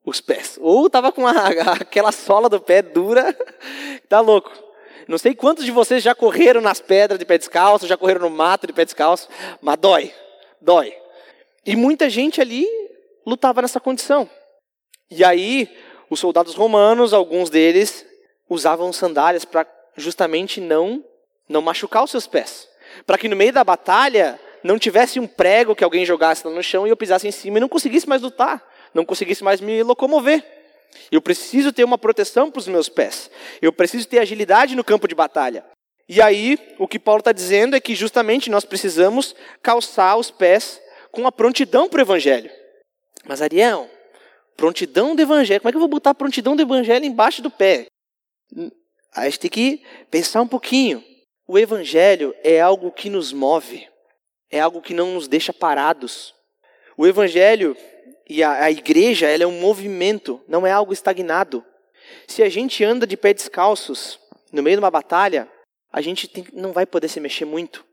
[0.04, 0.58] os pés.
[0.60, 1.32] Ou estava com a,
[1.80, 3.36] aquela sola do pé dura,
[4.08, 4.50] tá louco.
[5.08, 8.30] Não sei quantos de vocês já correram nas pedras de pé descalço, já correram no
[8.30, 9.28] mato de pé descalço,
[9.60, 10.12] mas dói,
[10.60, 10.96] dói.
[11.64, 12.66] E muita gente ali
[13.24, 14.28] lutava nessa condição.
[15.10, 15.68] E aí,
[16.10, 18.06] os soldados romanos, alguns deles,
[18.48, 19.66] usavam sandálias para
[19.96, 21.04] justamente não
[21.48, 22.68] não machucar os seus pés.
[23.06, 26.86] Para que no meio da batalha não tivesse um prego que alguém jogasse no chão
[26.86, 30.44] e eu pisasse em cima e não conseguisse mais lutar, não conseguisse mais me locomover.
[31.10, 33.30] Eu preciso ter uma proteção para os meus pés.
[33.60, 35.64] Eu preciso ter agilidade no campo de batalha.
[36.08, 40.80] E aí, o que Paulo está dizendo é que justamente nós precisamos calçar os pés
[41.10, 42.50] com a prontidão para o evangelho.
[43.24, 43.90] Mas, Ariel,
[44.56, 47.86] prontidão do evangelho, como é que eu vou botar prontidão do evangelho embaixo do pé?
[49.14, 51.04] A gente tem que pensar um pouquinho.
[51.46, 53.86] O evangelho é algo que nos move,
[54.50, 56.34] é algo que não nos deixa parados.
[56.96, 57.76] O evangelho
[58.28, 61.64] e a, a igreja, ela é um movimento, não é algo estagnado.
[62.26, 64.18] Se a gente anda de pé descalços
[64.52, 65.48] no meio de uma batalha,
[65.92, 67.84] a gente tem, não vai poder se mexer muito.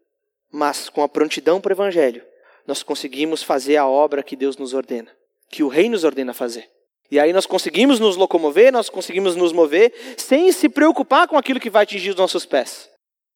[0.51, 2.23] Mas com a prontidão para o evangelho,
[2.65, 5.11] nós conseguimos fazer a obra que Deus nos ordena,
[5.53, 6.67] que o rei nos ordena fazer.
[7.11, 11.59] E aí nós conseguimos nos locomover, nós conseguimos nos mover sem se preocupar com aquilo
[11.59, 12.89] que vai atingir os nossos pés.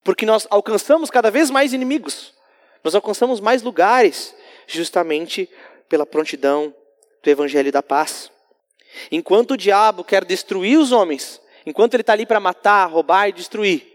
[0.04, 2.34] Porque nós alcançamos cada vez mais inimigos.
[2.84, 4.34] Nós alcançamos mais lugares
[4.66, 5.48] justamente
[5.88, 6.74] pela prontidão
[7.24, 8.32] do evangelho da paz.
[9.12, 13.32] Enquanto o diabo quer destruir os homens, enquanto ele está ali para matar, roubar e
[13.32, 13.86] destruir,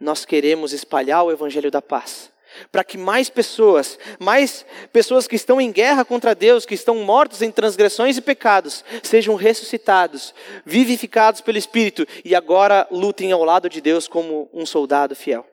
[0.00, 2.32] nós queremos espalhar o evangelho da paz.
[2.70, 7.42] Para que mais pessoas, mais pessoas que estão em guerra contra Deus, que estão mortos
[7.42, 10.34] em transgressões e pecados, sejam ressuscitados,
[10.64, 15.46] vivificados pelo Espírito e agora lutem ao lado de Deus como um soldado fiel.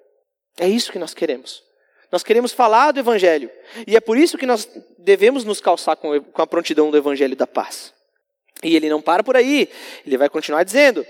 [0.59, 1.63] É isso que nós queremos.
[2.11, 3.49] Nós queremos falar do Evangelho.
[3.85, 7.45] E é por isso que nós devemos nos calçar com a prontidão do Evangelho da
[7.45, 7.93] paz.
[8.63, 9.69] E ele não para por aí.
[10.05, 11.05] Ele vai continuar dizendo: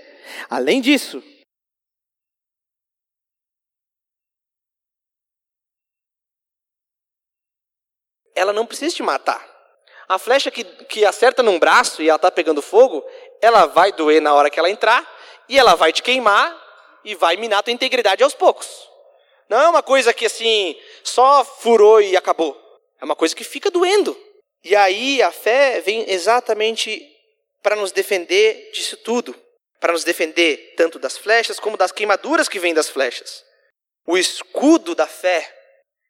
[0.50, 1.22] além disso,
[8.38, 9.46] ela não precisa te matar.
[10.08, 13.04] A flecha que, que acerta num braço e ela está pegando fogo,
[13.42, 15.06] ela vai doer na hora que ela entrar,
[15.48, 16.56] e ela vai te queimar
[17.04, 18.88] e vai minar a tua integridade aos poucos.
[19.48, 22.56] Não é uma coisa que assim, só furou e acabou.
[23.00, 24.16] É uma coisa que fica doendo.
[24.62, 27.02] E aí a fé vem exatamente
[27.62, 29.34] para nos defender disso tudo.
[29.80, 33.44] Para nos defender tanto das flechas como das queimaduras que vêm das flechas.
[34.06, 35.57] O escudo da fé,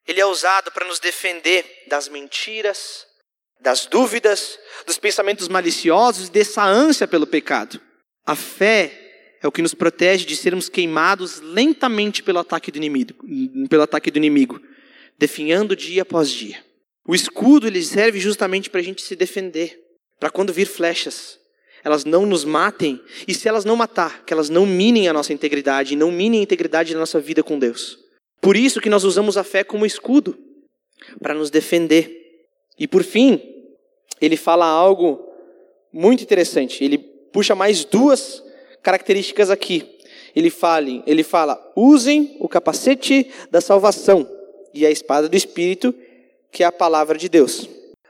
[0.09, 3.05] ele é usado para nos defender das mentiras,
[3.61, 7.79] das dúvidas, dos pensamentos maliciosos, dessa ânsia pelo pecado.
[8.25, 13.13] A fé é o que nos protege de sermos queimados lentamente pelo ataque do inimigo,
[13.69, 14.59] pelo ataque do inimigo,
[15.15, 16.65] definhando dia após dia.
[17.07, 19.79] O escudo ele serve justamente para a gente se defender,
[20.19, 21.37] para quando vir flechas,
[21.83, 25.33] elas não nos matem, e se elas não matar, que elas não minem a nossa
[25.33, 28.08] integridade, não minem a integridade da nossa vida com Deus.
[28.41, 30.37] Por isso que nós usamos a fé como escudo,
[31.21, 32.45] para nos defender.
[32.77, 33.41] E por fim,
[34.21, 35.19] ele fala algo
[35.91, 36.83] muito interessante.
[36.83, 38.43] Ele puxa mais duas
[38.81, 39.99] características aqui.
[40.35, 44.29] Ele fala, ele fala: usem o capacete da salvação
[44.73, 45.93] e a espada do Espírito,
[46.51, 47.69] que é a palavra de Deus.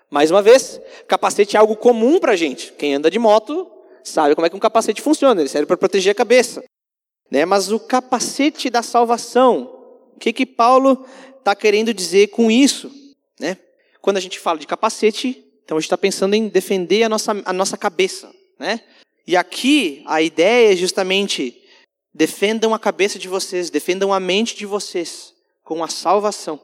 [0.09, 2.73] Mais uma vez, capacete é algo comum para gente.
[2.73, 3.69] Quem anda de moto
[4.03, 5.39] sabe como é que um capacete funciona.
[5.39, 6.63] Ele serve para proteger a cabeça.
[7.29, 7.45] Né?
[7.45, 9.78] Mas o capacete da salvação,
[10.19, 11.05] o que, que Paulo
[11.37, 12.91] está querendo dizer com isso?
[13.39, 13.57] Né?
[14.01, 17.41] Quando a gente fala de capacete, então a gente está pensando em defender a nossa,
[17.45, 18.29] a nossa cabeça.
[18.59, 18.81] Né?
[19.25, 21.55] E aqui a ideia é justamente
[22.13, 26.59] defendam a cabeça de vocês, defendam a mente de vocês com a salvação.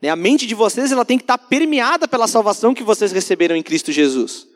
[0.00, 3.54] Né, a mente de vocês ela tem que estar permeada pela salvação que vocês receberam
[3.56, 4.46] em Cristo Jesus.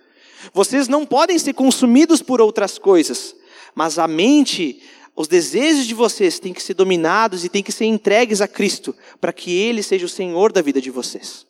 [0.54, 3.36] Vocês não podem ser consumidos por outras coisas,
[3.74, 4.80] mas a mente,
[5.20, 8.96] os desejos de vocês têm que ser dominados e têm que ser entregues a Cristo,
[9.20, 11.46] para que Ele seja o Senhor da vida de vocês.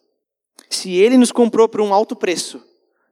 [0.69, 2.61] Se Ele nos comprou por um alto preço,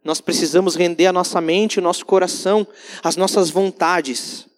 [0.03, 2.66] nós precisamos render a nossa mente, o nosso coração,
[3.05, 4.49] as nossas vontades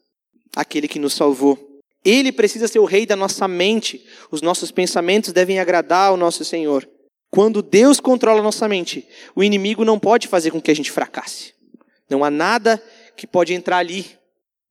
[0.57, 1.83] àquele que nos salvou.
[2.03, 4.03] Ele precisa ser o rei da nossa mente.
[4.31, 6.89] Os nossos pensamentos devem agradar ao nosso Senhor.
[7.31, 10.91] Quando Deus controla a nossa mente, o inimigo não pode fazer com que a gente
[10.91, 11.53] fracasse.
[12.09, 12.83] Não há nada
[13.15, 14.19] que pode entrar ali.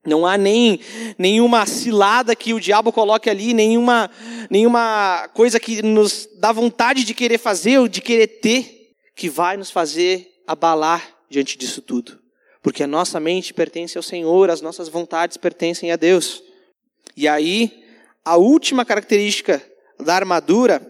[0.06, 0.80] Não há nem
[1.18, 4.10] nenhuma cilada que o diabo coloque ali, nenhuma,
[4.50, 9.58] nenhuma coisa que nos dá vontade de querer fazer ou de querer ter, que vai
[9.58, 12.18] nos fazer abalar diante disso tudo.
[12.62, 16.42] Porque a nossa mente pertence ao Senhor, as nossas vontades pertencem a Deus.
[17.16, 17.84] E aí,
[18.24, 19.62] a última característica
[20.00, 20.82] da armadura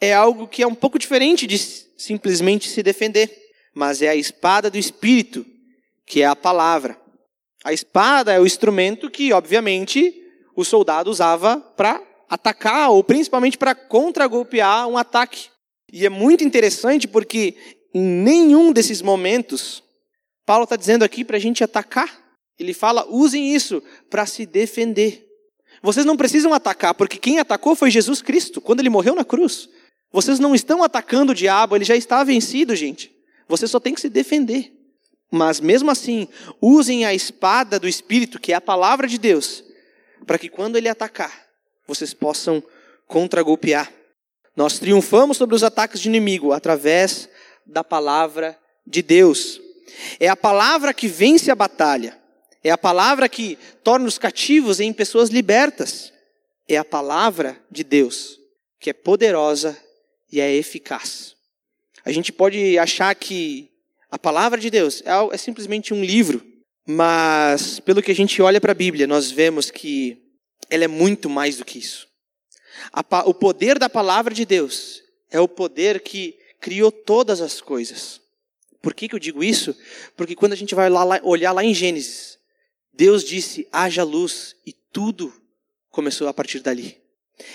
[0.00, 3.30] é algo que é um pouco diferente de simplesmente se defender,
[3.74, 5.44] mas é a espada do Espírito,
[6.06, 6.98] que é a palavra.
[7.68, 10.14] A espada é o instrumento que, obviamente,
[10.56, 15.50] o soldado usava para atacar, ou principalmente para contragolpear um ataque.
[15.92, 17.54] E é muito interessante porque
[17.92, 19.82] em nenhum desses momentos,
[20.46, 22.08] Paulo está dizendo aqui para a gente atacar.
[22.58, 25.26] Ele fala: usem isso para se defender.
[25.82, 29.68] Vocês não precisam atacar, porque quem atacou foi Jesus Cristo, quando ele morreu na cruz.
[30.10, 33.14] Vocês não estão atacando o diabo, ele já está vencido, gente.
[33.46, 34.72] Você só tem que se defender.
[35.30, 36.26] Mas mesmo assim,
[36.60, 39.62] usem a espada do Espírito, que é a palavra de Deus,
[40.26, 41.46] para que quando ele atacar,
[41.86, 42.62] vocês possam
[43.06, 43.92] contragolpear.
[44.56, 47.28] Nós triunfamos sobre os ataques de inimigo através
[47.66, 49.60] da palavra de Deus.
[50.18, 52.18] É a palavra que vence a batalha.
[52.62, 56.12] É a palavra que torna os cativos em pessoas libertas.
[56.68, 58.38] É a palavra de Deus,
[58.80, 59.78] que é poderosa
[60.30, 61.34] e é eficaz.
[62.04, 63.67] A gente pode achar que
[64.10, 66.44] a palavra de Deus é, é simplesmente um livro,
[66.86, 70.22] mas pelo que a gente olha para a Bíblia, nós vemos que
[70.70, 72.08] ela é muito mais do que isso.
[73.26, 78.20] o poder da palavra de Deus é o poder que criou todas as coisas.
[78.80, 79.76] Por que, que eu digo isso?
[80.16, 82.38] Porque quando a gente vai lá, olhar lá em Gênesis,
[82.92, 85.32] Deus disse: haja luz, e tudo
[85.90, 87.00] começou a partir dali.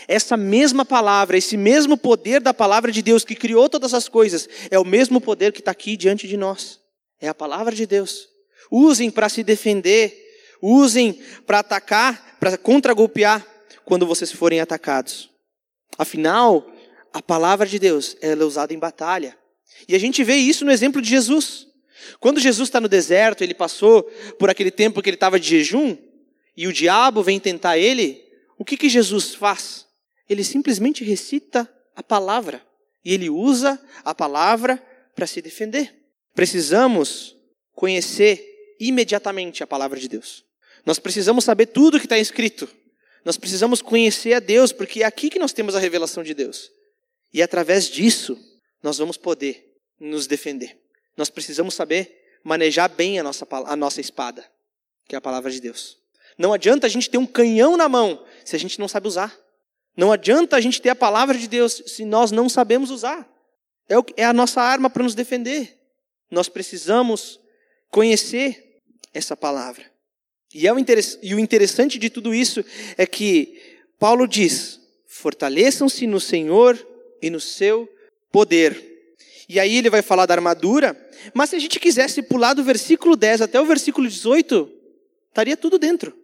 [0.07, 4.47] Essa mesma palavra, esse mesmo poder da palavra de Deus que criou todas as coisas,
[4.71, 6.79] é o mesmo poder que está aqui diante de nós.
[7.19, 8.27] É a palavra de Deus.
[8.71, 10.17] Usem para se defender,
[10.61, 13.45] usem para atacar, para contra-golpear
[13.85, 15.29] quando vocês forem atacados.
[15.97, 16.65] Afinal,
[17.13, 19.37] a palavra de Deus é usada em batalha.
[19.87, 21.67] E a gente vê isso no exemplo de Jesus.
[22.19, 24.03] Quando Jesus está no deserto, ele passou
[24.39, 25.97] por aquele tempo que ele estava de jejum,
[26.55, 28.22] e o diabo vem tentar ele,
[28.63, 29.85] o que, que Jesus faz?
[30.29, 32.65] Ele simplesmente recita a palavra.
[33.03, 34.81] E ele usa a palavra
[35.13, 35.93] para se defender.
[36.33, 37.35] Precisamos
[37.73, 38.41] conhecer
[38.79, 40.45] imediatamente a palavra de Deus.
[40.85, 42.69] Nós precisamos saber tudo o que está escrito.
[43.25, 46.71] Nós precisamos conhecer a Deus, porque é aqui que nós temos a revelação de Deus.
[47.33, 48.39] E através disso,
[48.81, 50.79] nós vamos poder nos defender.
[51.17, 54.49] Nós precisamos saber manejar bem a nossa, a nossa espada,
[55.05, 56.01] que é a palavra de Deus.
[56.37, 59.37] Não adianta a gente ter um canhão na mão se a gente não sabe usar.
[59.95, 63.29] Não adianta a gente ter a palavra de Deus se nós não sabemos usar.
[63.89, 65.79] É, é a nossa arma para nos defender.
[66.31, 67.39] Nós precisamos
[67.89, 68.81] conhecer
[69.13, 69.85] essa palavra.
[70.53, 70.77] E, é o
[71.21, 72.63] e o interessante de tudo isso
[72.97, 73.61] é que
[73.99, 76.77] Paulo diz: fortaleçam-se no Senhor
[77.21, 77.87] e no seu
[78.31, 78.91] poder.
[79.47, 80.97] E aí ele vai falar da armadura,
[81.33, 84.71] mas se a gente quisesse pular do versículo 10 até o versículo 18,
[85.29, 86.17] estaria tudo dentro.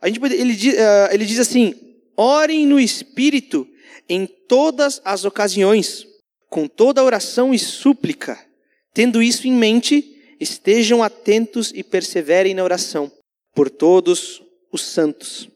[0.00, 1.74] A gente, ele, uh, ele diz assim:
[2.16, 3.66] orem no Espírito
[4.08, 6.06] em todas as ocasiões,
[6.48, 8.38] com toda oração e súplica.
[8.94, 13.10] Tendo isso em mente, estejam atentos e perseverem na oração
[13.54, 14.42] por todos
[14.72, 15.48] os santos.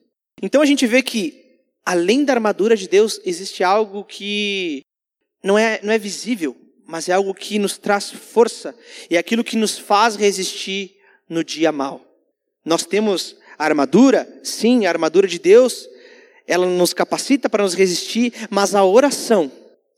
[0.43, 4.83] Então a gente vê que, além da armadura de Deus, existe algo que
[5.43, 8.75] não é, não é visível, mas é algo que nos traz força
[9.09, 10.97] e é aquilo que nos faz resistir
[11.29, 12.05] no dia mal.
[12.65, 15.87] Nós temos a armadura, sim, a armadura de Deus,
[16.47, 19.53] ela nos capacita para nos resistir, mas a oração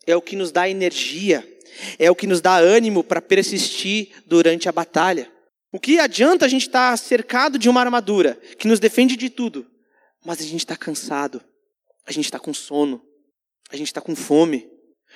[0.04, 1.48] é o que nos dá energia,
[1.96, 5.30] é o que nos dá ânimo para persistir durante a batalha.
[5.70, 9.30] O que adianta a gente estar tá cercado de uma armadura que nos defende de
[9.30, 9.64] tudo,
[10.26, 11.40] mas a gente está cansado,
[12.04, 13.00] a gente está com sono,
[13.70, 14.68] a gente está com fome.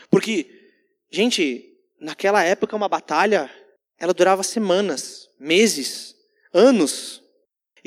[0.09, 0.71] Porque,
[1.11, 1.65] gente,
[2.01, 3.51] naquela época uma batalha,
[3.99, 6.15] ela durava semanas, meses,
[6.55, 7.26] anos.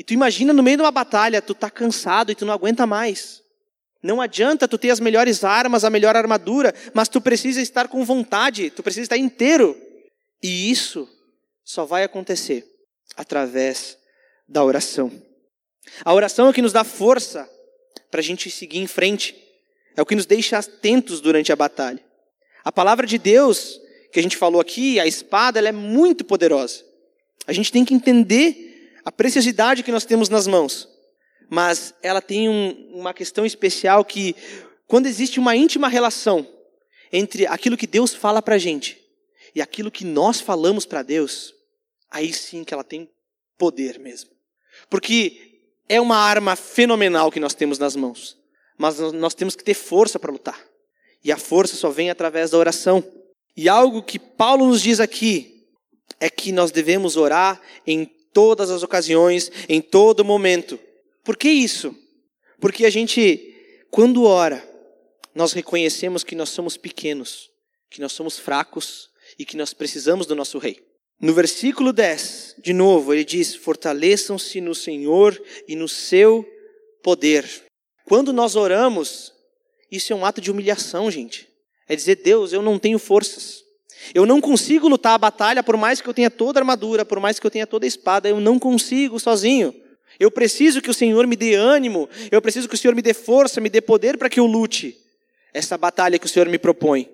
[0.00, 2.86] E tu imagina no meio de uma batalha, tu tá cansado e tu não aguenta
[2.86, 3.42] mais.
[4.02, 8.02] Não adianta tu ter as melhores armas, a melhor armadura, mas tu precisa estar com
[8.02, 9.76] vontade, tu precisa estar inteiro.
[10.42, 11.06] E isso
[11.62, 12.66] só vai acontecer
[13.14, 13.98] através
[14.48, 15.12] da oração.
[16.02, 17.46] A oração é o que nos dá força
[18.10, 19.36] para a gente seguir em frente,
[19.94, 22.02] é o que nos deixa atentos durante a batalha.
[22.64, 23.78] A palavra de Deus,
[24.10, 26.82] que a gente falou aqui, a espada, ela é muito poderosa.
[27.46, 28.69] A gente tem que entender
[29.10, 30.88] a preciosidade que nós temos nas mãos.
[31.48, 34.36] Mas ela tem um, uma questão especial que,
[34.86, 36.46] quando existe uma íntima relação
[37.12, 39.04] entre aquilo que Deus fala para a gente
[39.52, 41.52] e aquilo que nós falamos para Deus,
[42.08, 43.10] aí sim que ela tem
[43.58, 44.30] poder mesmo.
[44.88, 45.58] Porque
[45.88, 48.38] é uma arma fenomenal que nós temos nas mãos.
[48.78, 50.64] Mas nós temos que ter força para lutar.
[51.24, 53.02] E a força só vem através da oração.
[53.56, 55.66] E algo que Paulo nos diz aqui
[56.20, 60.78] é que nós devemos orar em todas as ocasiões, em todo momento.
[61.24, 61.94] Por que isso?
[62.60, 63.54] Porque a gente,
[63.90, 64.66] quando ora,
[65.34, 67.50] nós reconhecemos que nós somos pequenos,
[67.88, 70.82] que nós somos fracos e que nós precisamos do nosso rei.
[71.20, 76.46] No versículo 10, de novo, ele diz: Fortaleçam-se no Senhor e no seu
[77.02, 77.46] poder.
[78.06, 79.32] Quando nós oramos,
[79.90, 81.48] isso é um ato de humilhação, gente.
[81.88, 83.62] É dizer, Deus, eu não tenho forças.
[84.14, 87.20] Eu não consigo lutar a batalha, por mais que eu tenha toda a armadura, por
[87.20, 89.74] mais que eu tenha toda a espada, eu não consigo sozinho.
[90.18, 93.14] Eu preciso que o Senhor me dê ânimo, eu preciso que o Senhor me dê
[93.14, 94.96] força, me dê poder para que eu lute
[95.52, 97.08] essa batalha que o Senhor me propõe.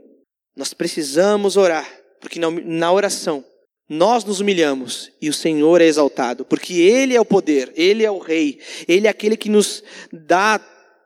[0.57, 1.89] Nós precisamos orar,
[2.21, 3.45] porque na oração
[3.89, 8.11] nós nos humilhamos e o Senhor é exaltado, porque Ele é o poder, Ele é
[8.11, 9.83] o Rei, Ele é aquele que nos
[10.13, 10.59] dá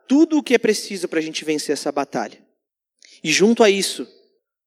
[0.07, 2.39] tudo o que é preciso para a gente vencer essa batalha.
[3.23, 4.07] E junto a isso,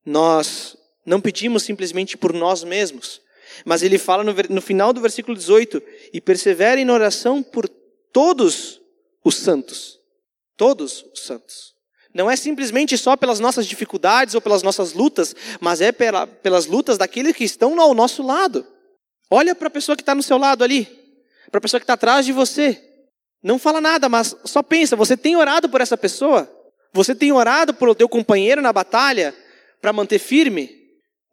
[0.06, 3.20] nós não pedimos simplesmente por nós mesmos,
[3.64, 5.82] mas ele fala no, no final do versículo 18:
[6.12, 7.68] e perseverem na oração por
[8.12, 8.80] todos
[9.24, 10.00] os santos.
[10.56, 11.74] Todos os santos.
[12.14, 16.66] Não é simplesmente só pelas nossas dificuldades ou pelas nossas lutas, mas é pela, pelas
[16.66, 18.64] lutas daqueles que estão ao nosso lado.
[19.28, 20.84] Olha para a pessoa que está no seu lado ali,
[21.50, 22.80] para a pessoa que está atrás de você.
[23.42, 26.48] Não fala nada, mas só pensa: você tem orado por essa pessoa?
[26.92, 29.34] Você tem orado pelo teu companheiro na batalha
[29.80, 30.83] para manter firme?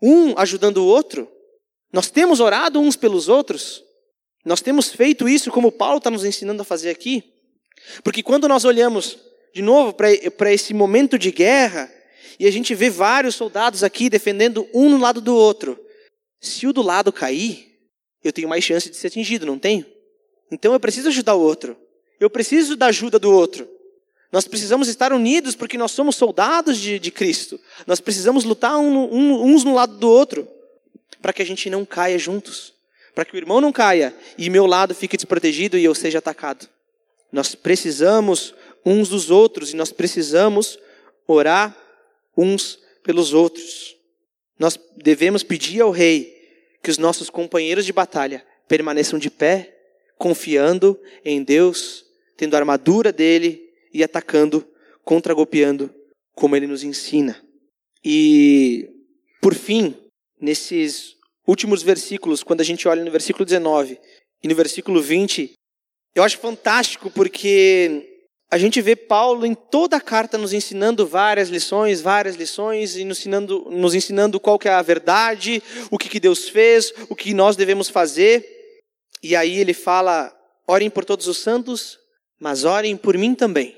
[0.02, 1.30] Um ajudando o outro?
[1.93, 3.84] Nós temos orado uns pelos outros?
[4.45, 7.24] Nós temos feito isso como Paulo está nos ensinando a fazer aqui?
[8.04, 9.20] Porque quando nós olhamos
[9.54, 11.91] de novo, para esse momento de guerra,
[12.39, 15.80] e a gente vê vários soldados aqui defendendo um no lado do outro.
[16.39, 17.78] Se o do lado cair,
[18.24, 19.86] eu tenho mais chance de ser atingido, não tenho?
[20.52, 21.78] Então eu preciso ajudar o outro.
[22.20, 23.70] Eu preciso da ajuda do outro.
[24.32, 27.59] Nós precisamos estar unidos porque nós somos soldados de, de Cristo.
[27.86, 30.47] Nós precisamos lutar um, um, uns no lado do outro
[31.21, 32.73] para que a gente não caia juntos.
[33.13, 36.67] Para que o irmão não caia e meu lado fique desprotegido e eu seja atacado.
[37.29, 38.55] Nós precisamos
[38.86, 40.79] uns dos outros e nós precisamos
[41.27, 41.75] orar
[42.38, 43.97] uns pelos outros.
[44.57, 46.38] Nós devemos pedir ao Rei
[46.82, 49.77] que os nossos companheiros de batalha permaneçam de pé,
[50.17, 52.05] confiando em Deus,
[52.38, 54.65] tendo a armadura dele e atacando,
[55.03, 55.93] contra-golpeando,
[56.33, 57.41] como ele nos ensina.
[58.03, 58.89] E,
[59.41, 59.95] por fim,
[60.39, 61.15] nesses
[61.47, 63.99] últimos versículos, quando a gente olha no versículo 19
[64.43, 65.53] e no versículo 20,
[66.15, 68.07] eu acho fantástico porque
[68.49, 73.05] a gente vê Paulo em toda a carta nos ensinando várias lições, várias lições, e
[73.05, 77.15] nos ensinando, nos ensinando qual que é a verdade, o que, que Deus fez, o
[77.15, 78.45] que nós devemos fazer.
[79.23, 80.35] E aí ele fala:
[80.67, 81.97] orem por todos os santos,
[82.37, 83.73] mas orem por mim também.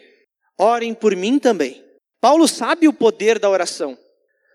[0.58, 1.84] Orem por mim também.
[2.22, 3.98] Paulo sabe o poder da oração.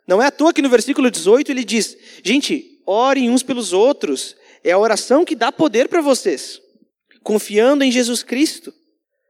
[0.07, 4.37] Não é à toa que no versículo 18 ele diz: gente, orem uns pelos outros.
[4.65, 6.61] É a oração que dá poder para vocês,
[7.23, 8.75] confiando em Jesus Cristo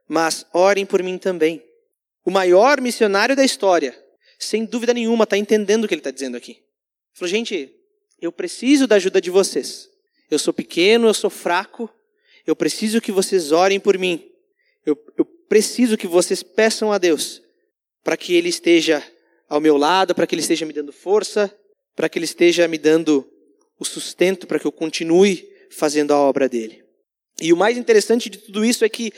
[0.09, 1.63] mas orem por mim também.
[2.25, 3.95] O maior missionário da história,
[4.39, 6.53] sem dúvida nenhuma, está entendendo o que ele está dizendo aqui.
[6.53, 6.61] Ele
[7.13, 7.71] falou, gente,
[8.19, 9.87] eu preciso da ajuda de vocês.
[10.29, 11.89] Eu sou pequeno, eu sou fraco,
[12.45, 14.27] eu preciso que vocês orem por mim.
[14.83, 17.41] Eu, eu preciso que vocês peçam a Deus
[18.03, 19.03] para que Ele esteja
[19.49, 21.53] ao meu lado, para que Ele esteja me dando força,
[21.95, 23.27] para que Ele esteja me dando
[23.79, 26.83] o sustento para que eu continue fazendo a obra dele.
[27.41, 29.13] E o mais interessante de tudo isso é que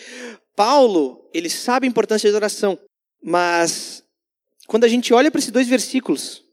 [0.56, 2.78] Paulo, ele sabe a importância da oração,
[3.22, 4.04] mas
[4.68, 6.44] quando a gente olha para esses dois versículos,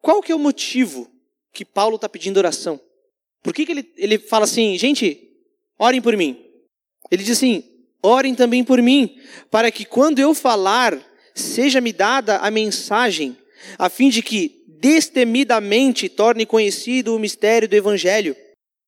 [0.00, 1.10] qual que é o motivo
[1.52, 2.80] que Paulo está pedindo oração?
[3.42, 5.30] Por que, que ele, ele fala assim, gente,
[5.78, 6.42] orem por mim?
[7.10, 7.64] Ele diz assim,
[8.02, 9.18] orem também por mim,
[9.50, 10.98] para que quando eu falar,
[11.34, 13.36] seja-me dada a mensagem,
[13.78, 18.36] a fim de que destemidamente torne conhecido o mistério do Evangelho,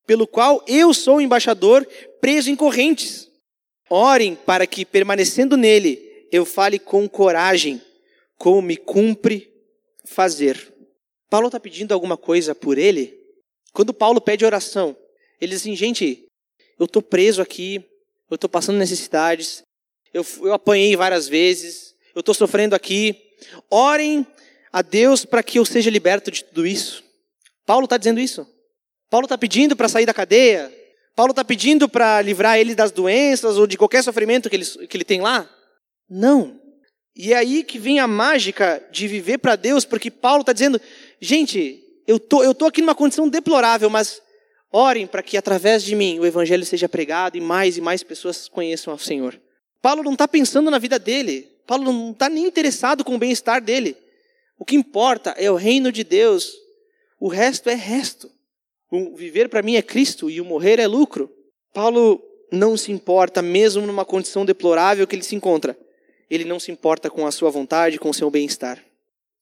[0.06, 1.86] pelo qual eu sou embaixador
[2.20, 3.32] preso em correntes
[3.94, 7.78] Orem para que, permanecendo nele, eu fale com coragem,
[8.38, 9.52] como me cumpre
[10.06, 10.72] fazer.
[11.28, 13.14] Paulo está pedindo alguma coisa por ele?
[13.74, 14.96] Quando Paulo pede oração,
[15.38, 16.24] ele diz assim: gente,
[16.78, 17.84] eu estou preso aqui,
[18.32, 19.62] eu estou passando necessidades,
[20.12, 23.14] eu, eu apanhei várias vezes, eu estou sofrendo aqui.
[23.70, 24.26] Orem
[24.72, 27.04] a Deus para que eu seja liberto de tudo isso.
[27.66, 28.46] Paulo está dizendo isso.
[29.10, 30.72] Paulo está pedindo para sair da cadeia,
[31.14, 34.96] Paulo está pedindo para livrar ele das doenças ou de qualquer sofrimento que ele, que
[34.96, 35.48] ele tem lá?
[36.08, 36.58] Não.
[37.14, 40.80] E é aí que vem a mágica de viver para Deus, porque Paulo está dizendo:
[41.20, 44.22] gente, eu tô, eu tô aqui numa condição deplorável, mas
[44.72, 48.48] orem para que através de mim o evangelho seja pregado e mais e mais pessoas
[48.48, 49.38] conheçam ao Senhor.
[49.80, 51.48] Paulo não está pensando na vida dele.
[51.66, 53.96] Paulo não está nem interessado com o bem-estar dele.
[54.58, 56.52] O que importa é o reino de Deus.
[57.20, 58.30] O resto é resto.
[58.90, 61.30] O viver para mim é Cristo e o morrer é lucro.
[61.72, 65.76] Paulo não se importa, mesmo numa condição deplorável que ele se encontra.
[66.30, 68.82] Ele não se importa com a sua vontade, com o seu bem-estar.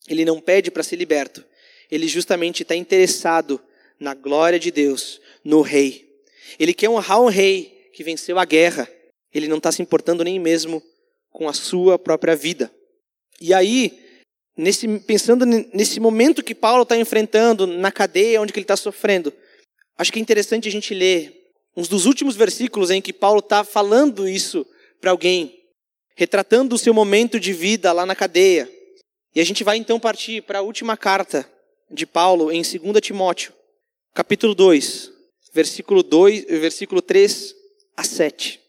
[0.09, 1.45] Ele não pede para ser liberto.
[1.91, 3.61] Ele justamente está interessado
[4.01, 6.09] na glória de Deus, no rei.
[6.59, 8.89] Ele quer honrar um rei que venceu a guerra.
[9.33, 10.83] Ele não está se importando nem mesmo
[11.31, 12.73] com a sua própria vida.
[13.41, 13.99] E aí,
[14.57, 19.33] nesse, pensando nesse momento que Paulo está enfrentando, na cadeia onde ele está sofrendo,
[19.97, 23.63] acho que é interessante a gente ler uns dos últimos versículos em que Paulo está
[23.63, 24.67] falando isso
[25.01, 25.63] para alguém,
[26.17, 28.71] retratando o seu momento de vida lá na cadeia.
[29.35, 31.49] E a gente vai então partir para a última carta
[31.91, 33.53] de Paulo em 2 Timóteo,
[34.15, 35.13] capítulo 2,
[35.53, 37.55] versículo 2, versículo 3
[37.97, 38.61] a 7.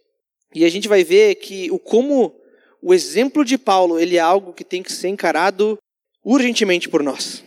[0.54, 2.36] E a gente vai ver que o como
[2.82, 5.78] o exemplo de Paulo, ele é algo que tem que ser encarado
[6.24, 7.44] urgentemente por nós.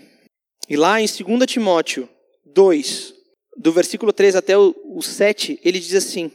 [0.68, 2.08] E lá em 2 Timóteo
[2.46, 3.14] 2,
[3.56, 6.30] do versículo 3 até o, 7, ele diz assim: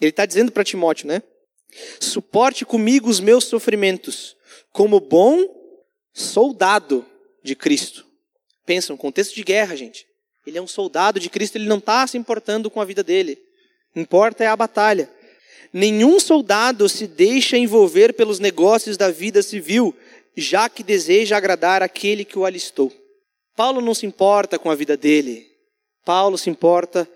[0.00, 1.22] ele está dizendo para Timóteo, né?
[1.98, 4.36] Suporte comigo os meus sofrimentos,
[4.70, 5.44] como bom
[6.12, 7.04] soldado
[7.42, 8.06] de Cristo.
[8.64, 10.06] Pensa, um contexto de guerra, gente.
[10.46, 13.38] Ele é um soldado de Cristo, ele não está se importando com a vida dele.
[13.94, 15.08] Importa é a batalha.
[15.72, 19.94] Nenhum soldado se deixa envolver pelos negócios da vida civil,
[20.36, 22.92] já que deseja agradar aquele que o alistou.
[23.56, 25.46] Paulo não se importa com a vida dele.
[26.04, 27.08] Paulo se importa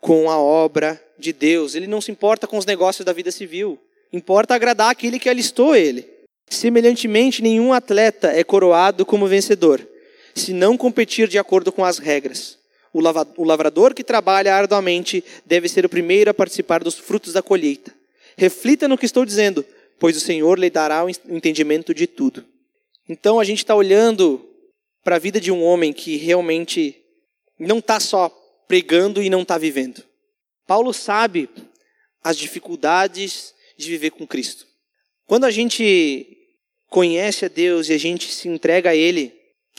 [0.00, 1.74] com a obra de Deus.
[1.74, 3.78] Ele não se importa com os negócios da vida civil.
[4.12, 6.08] Importa agradar aquele que alistou ele.
[6.48, 9.86] Semelhantemente, nenhum atleta é coroado como vencedor,
[10.34, 12.58] se não competir de acordo com as regras.
[12.92, 17.94] O lavrador que trabalha arduamente deve ser o primeiro a participar dos frutos da colheita.
[18.36, 19.64] Reflita no que estou dizendo,
[19.98, 22.44] pois o Senhor lhe dará o entendimento de tudo.
[23.08, 24.44] Então a gente está olhando
[25.04, 26.96] para a vida de um homem que realmente
[27.58, 28.28] não está só
[28.66, 30.02] pregando e não está vivendo.
[30.66, 31.48] Paulo sabe
[32.22, 34.66] as dificuldades de viver com Cristo.
[35.26, 36.36] Quando a gente
[36.88, 39.32] conhece a Deus e a gente se entrega a Ele,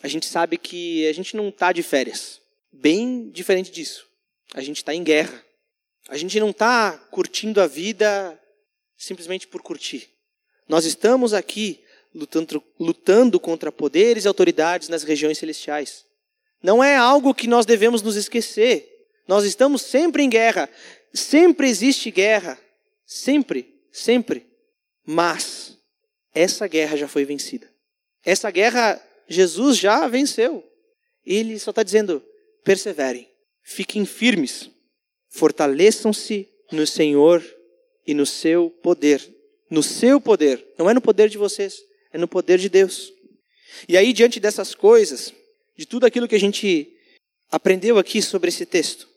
[0.03, 2.40] a gente sabe que a gente não está de férias.
[2.71, 4.07] Bem diferente disso.
[4.53, 5.43] A gente está em guerra.
[6.09, 8.39] A gente não está curtindo a vida
[8.97, 10.09] simplesmente por curtir.
[10.67, 16.05] Nós estamos aqui lutando, lutando contra poderes e autoridades nas regiões celestiais.
[16.61, 18.87] Não é algo que nós devemos nos esquecer.
[19.27, 20.69] Nós estamos sempre em guerra.
[21.13, 22.59] Sempre existe guerra.
[23.05, 24.47] Sempre, sempre.
[25.05, 25.77] Mas
[26.33, 27.69] essa guerra já foi vencida.
[28.23, 30.63] Essa guerra Jesus já venceu.
[31.25, 32.23] Ele só está dizendo:
[32.63, 33.29] perseverem,
[33.63, 34.69] fiquem firmes,
[35.29, 37.43] fortaleçam-se no Senhor
[38.05, 39.21] e no seu poder.
[39.69, 41.81] No seu poder, não é no poder de vocês,
[42.11, 43.11] é no poder de Deus.
[43.87, 45.33] E aí, diante dessas coisas,
[45.77, 46.93] de tudo aquilo que a gente
[47.49, 49.07] aprendeu aqui sobre esse texto,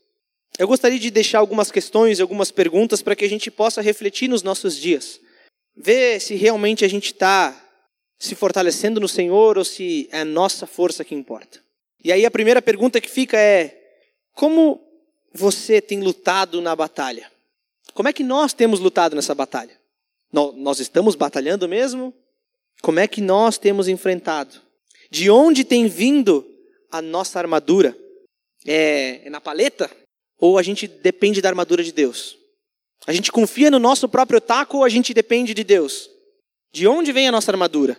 [0.56, 4.42] eu gostaria de deixar algumas questões, algumas perguntas para que a gente possa refletir nos
[4.42, 5.20] nossos dias.
[5.76, 7.60] Ver se realmente a gente está
[8.16, 11.60] se fortalecendo no Senhor ou se é a nossa força que importa.
[12.04, 13.76] E aí a primeira pergunta que fica é:
[14.34, 14.80] como
[15.32, 17.32] você tem lutado na batalha?
[17.94, 19.80] Como é que nós temos lutado nessa batalha?
[20.30, 22.12] Nós estamos batalhando mesmo?
[22.82, 24.60] Como é que nós temos enfrentado?
[25.10, 26.44] De onde tem vindo
[26.90, 27.96] a nossa armadura?
[28.66, 29.90] É, é na paleta?
[30.38, 32.36] Ou a gente depende da armadura de Deus?
[33.06, 36.10] A gente confia no nosso próprio taco ou a gente depende de Deus?
[36.72, 37.96] De onde vem a nossa armadura?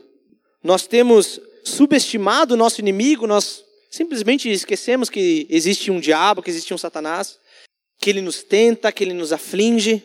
[0.61, 3.64] Nós temos subestimado o nosso inimigo, nós
[3.95, 7.39] simplesmente esquecemos que existe um diabo, que existe um Satanás,
[7.97, 10.03] que ele nos tenta, que ele nos aflige.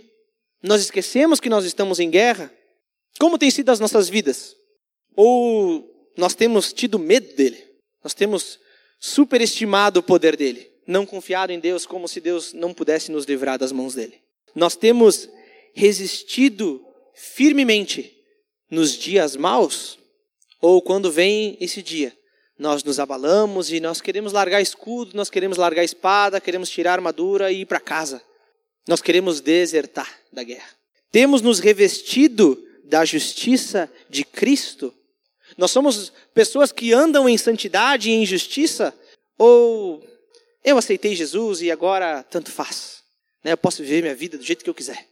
[0.63, 2.53] Nós esquecemos que nós estamos em guerra.
[3.19, 4.55] Como tem sido as nossas vidas?
[5.17, 7.63] Ou nós temos tido medo dele?
[8.03, 8.61] Nós temos
[9.01, 10.71] superestimado o poder dele?
[10.87, 14.21] Não confiado em Deus como se Deus não pudesse nos livrar das mãos dele?
[14.55, 15.29] Nós temos
[15.75, 16.85] resistido
[17.15, 18.17] firmemente
[18.71, 19.99] nos dias maus?
[20.61, 22.15] Ou quando vem esse dia,
[22.61, 27.51] nós nos abalamos e nós queremos largar escudo, nós queremos largar espada, queremos tirar armadura
[27.51, 28.23] e ir para casa.
[28.87, 30.69] Nós queremos desertar da guerra.
[31.11, 34.93] Temos nos revestido da justiça de Cristo?
[35.57, 38.95] Nós somos pessoas que andam em santidade e em justiça?
[39.39, 40.07] Ou
[40.63, 43.03] eu aceitei Jesus e agora tanto faz?
[43.43, 43.53] Né?
[43.53, 45.09] Eu posso viver minha vida do jeito que eu quiser.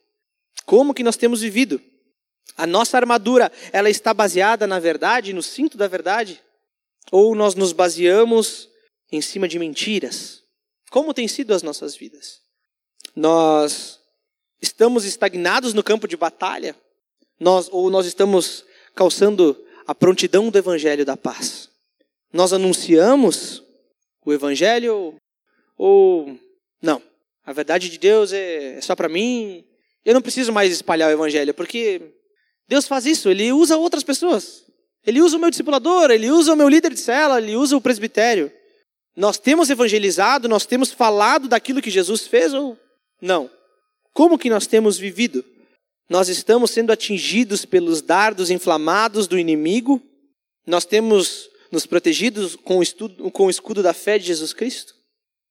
[0.67, 1.81] Como que nós temos vivido?
[2.59, 6.43] A nossa armadura, ela está baseada na verdade, no cinto da verdade?
[7.11, 8.69] Ou nós nos baseamos
[9.11, 10.43] em cima de mentiras?
[10.91, 12.41] Como tem sido as nossas vidas?
[13.15, 14.01] Nós
[14.61, 16.77] estamos estagnados no campo de batalha?
[17.39, 19.57] Nós, ou nós estamos calçando
[19.87, 21.71] a prontidão do evangelho da paz?
[22.33, 23.63] Nós anunciamos
[24.25, 25.17] o evangelho
[25.77, 26.39] ou
[26.83, 27.03] não?
[27.45, 29.65] A verdade de Deus é, é só para mim.
[30.05, 32.15] Eu não preciso mais espalhar o evangelho, porque
[32.67, 34.68] Deus faz isso, ele usa outras pessoas.
[35.09, 37.81] Ele usa o meu discipulador, ele usa o meu líder de cela, ele usa o
[37.81, 38.53] presbitério.
[39.17, 42.79] Nós temos evangelizado, nós temos falado daquilo que Jesus fez ou
[43.19, 43.51] não?
[44.13, 45.43] Como que nós temos vivido?
[46.11, 49.99] Nós estamos sendo atingidos pelos dardos inflamados do inimigo?
[50.67, 54.93] Nós temos nos protegidos com o, estudo, com o escudo da fé de Jesus Cristo?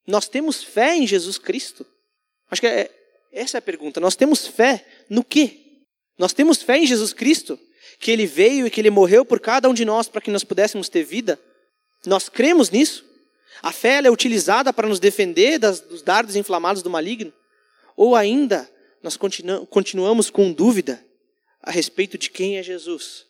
[0.06, 1.84] Nós temos fé em Jesus Cristo?
[2.52, 2.92] Acho que é,
[3.32, 4.00] essa é a pergunta.
[4.00, 5.82] Nós temos fé no quê?
[6.16, 7.60] Nós temos fé em Jesus Cristo,
[8.00, 10.44] que ele veio e que ele morreu por cada um de nós para que nós
[10.44, 11.40] pudéssemos ter vida.
[12.06, 13.06] Nós cremos nisso.
[13.62, 17.34] A fé é utilizada para nos defender das, dos dardos inflamados do maligno.
[17.96, 18.70] Ou ainda,
[19.02, 21.04] nós continu, continuamos com dúvida
[21.62, 23.26] a respeito de quem é Jesus,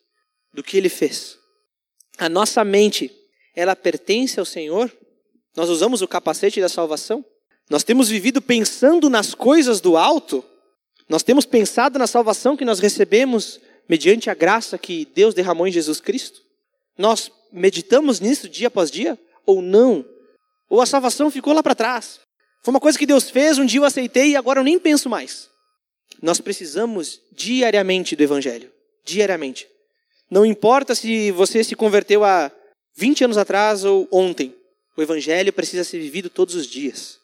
[0.54, 1.38] do que ele fez.
[2.18, 3.12] A nossa mente,
[3.56, 4.92] ela pertence ao Senhor?
[5.56, 7.24] Nós usamos o capacete da salvação?
[7.70, 10.44] Nós temos vivido pensando nas coisas do alto?
[11.08, 15.72] Nós temos pensado na salvação que nós recebemos mediante a graça que Deus derramou em
[15.72, 16.42] Jesus Cristo?
[16.98, 20.06] Nós meditamos nisso dia após dia ou não?
[20.70, 22.20] Ou a salvação ficou lá para trás?
[22.64, 25.10] Foi uma coisa que Deus fez, um dia eu aceitei e agora eu nem penso
[25.10, 25.50] mais.
[26.22, 28.72] Nós precisamos diariamente do Evangelho.
[29.06, 29.68] Diariamente.
[30.30, 32.52] Não importa se você se converteu há
[32.96, 34.54] 20 anos atrás ou ontem.
[34.98, 37.20] O Evangelho precisa ser vivido todos os dias.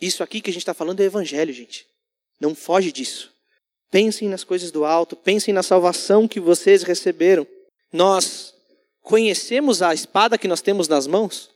[0.00, 1.84] Isso aqui que a gente está falando é Evangelho, gente.
[2.40, 3.32] Não foge disso.
[3.90, 7.46] Pensem nas coisas do alto, pensem na salvação que vocês receberam.
[7.92, 8.54] Nós
[9.02, 11.50] conhecemos a espada que nós temos nas mãos?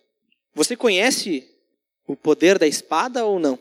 [0.54, 1.46] Você conhece
[2.06, 3.58] o poder da espada ou não?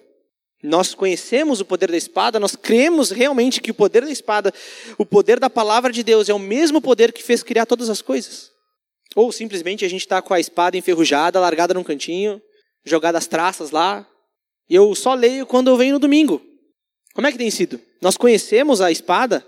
[0.63, 4.53] Nós conhecemos o poder da espada, nós cremos realmente que o poder da espada,
[4.97, 8.01] o poder da palavra de Deus é o mesmo poder que fez criar todas as
[8.01, 8.51] coisas?
[9.15, 12.39] Ou simplesmente a gente está com a espada enferrujada, largada num cantinho,
[12.85, 14.07] jogada as traças lá,
[14.69, 16.41] e eu só leio quando eu venho no domingo.
[17.13, 17.79] Como é que tem sido?
[18.01, 19.45] Nós conhecemos a espada,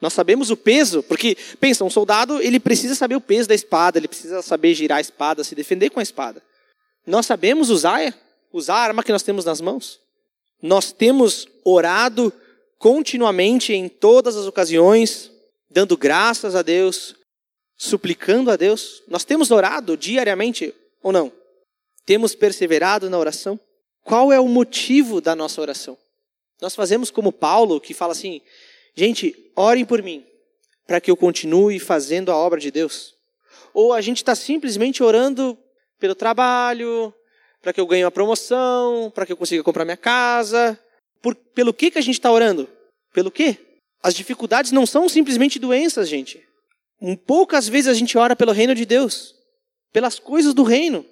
[0.00, 3.98] nós sabemos o peso, porque, pensa, um soldado, ele precisa saber o peso da espada,
[3.98, 6.42] ele precisa saber girar a espada, se defender com a espada.
[7.06, 8.14] Nós sabemos usar,
[8.52, 10.00] usar a arma que nós temos nas mãos?
[10.60, 12.32] Nós temos orado
[12.78, 15.30] continuamente em todas as ocasiões,
[15.70, 17.14] dando graças a Deus,
[17.76, 19.02] suplicando a Deus.
[19.08, 21.32] Nós temos orado diariamente ou não?
[22.06, 23.58] Temos perseverado na oração?
[24.02, 25.96] Qual é o motivo da nossa oração?
[26.64, 28.40] Nós fazemos como Paulo, que fala assim:
[28.96, 30.24] gente, orem por mim,
[30.86, 33.14] para que eu continue fazendo a obra de Deus.
[33.74, 35.58] Ou a gente está simplesmente orando
[36.00, 37.12] pelo trabalho,
[37.60, 40.80] para que eu ganhe uma promoção, para que eu consiga comprar minha casa.
[41.20, 42.66] Por, pelo que, que a gente está orando?
[43.12, 43.58] Pelo quê?
[44.02, 46.42] As dificuldades não são simplesmente doenças, gente.
[47.26, 49.34] Poucas vezes a gente ora pelo reino de Deus,
[49.92, 51.04] pelas coisas do reino.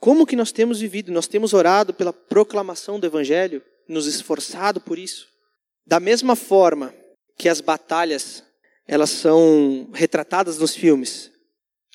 [0.00, 1.12] Como que nós temos vivido?
[1.12, 5.28] Nós temos orado pela proclamação do Evangelho, nos esforçado por isso.
[5.86, 6.94] Da mesma forma
[7.36, 8.42] que as batalhas
[8.86, 11.30] elas são retratadas nos filmes,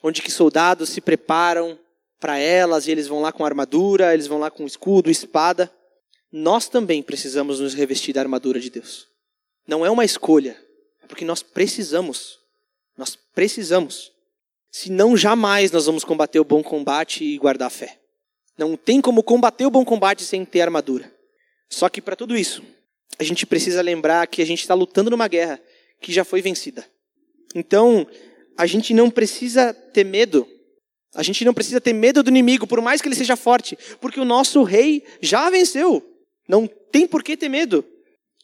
[0.03, 1.79] onde que soldados se preparam
[2.19, 5.71] para elas e eles vão lá com armadura, eles vão lá com escudo, espada.
[6.31, 9.07] Nós também precisamos nos revestir da armadura de Deus.
[9.67, 10.57] Não é uma escolha,
[11.01, 12.39] é porque nós precisamos.
[12.97, 14.11] Nós precisamos.
[14.69, 17.99] Senão jamais nós vamos combater o bom combate e guardar a fé.
[18.57, 21.11] Não tem como combater o bom combate sem ter armadura.
[21.71, 22.61] Só que para tudo isso,
[23.17, 25.59] a gente precisa lembrar que a gente está lutando numa guerra
[25.99, 26.85] que já foi vencida.
[27.55, 28.05] Então,
[28.55, 30.47] a gente não precisa ter medo
[31.13, 34.19] a gente não precisa ter medo do inimigo, por mais que ele seja forte, porque
[34.19, 36.01] o nosso rei já venceu.
[36.47, 37.83] Não tem por que ter medo.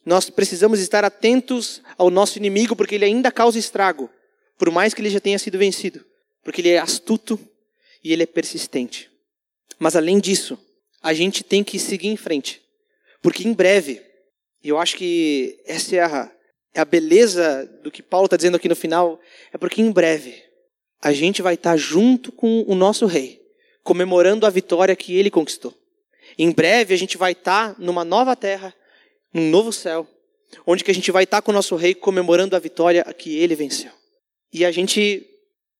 [0.06, 4.10] Nós precisamos estar atentos ao nosso inimigo, porque ele ainda causa estrago,
[4.58, 6.06] por mais que ele já tenha sido vencido,
[6.44, 7.40] porque ele é astuto
[8.04, 9.10] e ele é persistente.
[9.80, 10.60] Mas além disso,
[11.02, 12.62] a gente tem que seguir em frente,
[13.28, 14.02] porque em breve,
[14.64, 16.32] e eu acho que essa é a,
[16.74, 19.20] é a beleza do que Paulo está dizendo aqui no final,
[19.52, 20.42] é porque em breve
[21.02, 23.42] a gente vai estar junto com o nosso rei,
[23.84, 25.74] comemorando a vitória que ele conquistou.
[26.38, 28.74] Em breve a gente vai estar numa nova terra,
[29.34, 30.08] num novo céu,
[30.66, 33.56] onde que a gente vai estar com o nosso rei comemorando a vitória que ele
[33.56, 33.92] venceu.
[34.54, 35.28] E a gente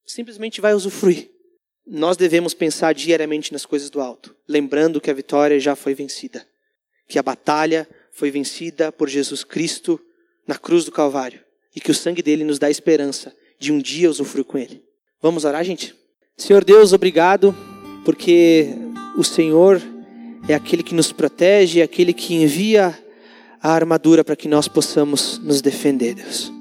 [0.06, 1.32] simplesmente vai usufruir.
[1.86, 6.46] Nós devemos pensar diariamente nas coisas do alto, lembrando que a vitória já foi vencida,
[7.08, 10.00] que a batalha foi vencida por Jesus Cristo
[10.48, 11.40] na cruz do Calvário
[11.76, 14.84] e que o sangue dele nos dá esperança de um dia usufruir com ele.
[15.22, 15.96] Vamos orar, gente?
[16.36, 17.56] Senhor Deus, obrigado,
[18.06, 18.70] porque
[19.18, 19.82] o Senhor
[20.48, 22.98] é aquele que nos protege, é aquele que envia
[23.62, 26.52] a armadura para que nós possamos nos defender, Deus.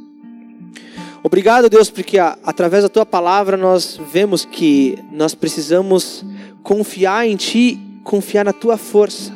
[1.23, 6.25] Obrigado, Deus, porque através da tua palavra nós vemos que nós precisamos
[6.63, 9.36] confiar em ti, confiar na tua força.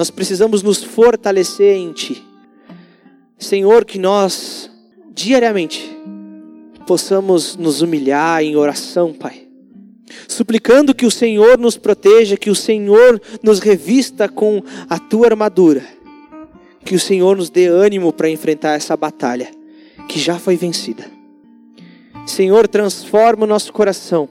[0.00, 2.26] Nós precisamos nos fortalecer em ti.
[3.36, 4.70] Senhor, que nós
[5.12, 5.94] diariamente
[6.86, 9.46] possamos nos humilhar em oração, Pai.
[10.26, 15.84] Suplicando que o Senhor nos proteja, que o Senhor nos revista com a tua armadura.
[16.82, 19.50] Que o Senhor nos dê ânimo para enfrentar essa batalha
[20.08, 21.04] que já foi vencida.
[22.24, 24.30] Senhor, transforma o nosso coração.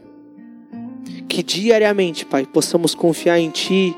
[1.28, 3.96] Que diariamente, Pai, possamos confiar em Ti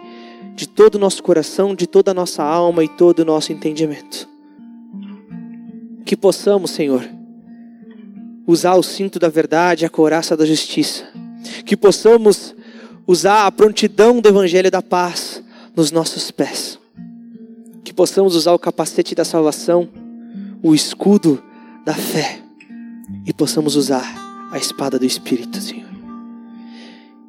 [0.62, 4.30] de todo o nosso coração, de toda a nossa alma e todo o nosso entendimento.
[6.06, 7.04] Que possamos, Senhor,
[8.46, 11.04] usar o cinto da verdade, a couraça da justiça.
[11.66, 12.54] Que possamos
[13.08, 15.44] usar a prontidão do evangelho da paz
[15.76, 16.78] nos nossos pés.
[17.84, 19.90] Que possamos usar o capacete da salvação,
[20.62, 21.42] o escudo
[21.84, 22.40] da fé
[23.26, 24.06] e possamos usar
[24.52, 26.01] a espada do espírito, Senhor.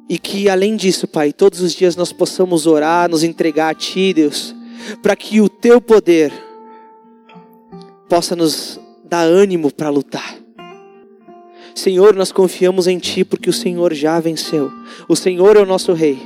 [0.09, 4.13] E que além disso, Pai, todos os dias nós possamos orar, nos entregar a Ti,
[4.13, 4.55] Deus,
[5.01, 6.31] para que o Teu poder
[8.09, 10.43] possa nos dar ânimo para lutar
[11.75, 14.71] Senhor, nós confiamos em Ti porque o Senhor já venceu.
[15.07, 16.19] O Senhor é o nosso Rei.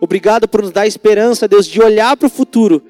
[0.00, 2.82] Obrigado por nos dar esperança, Deus, de olhar para o futuro,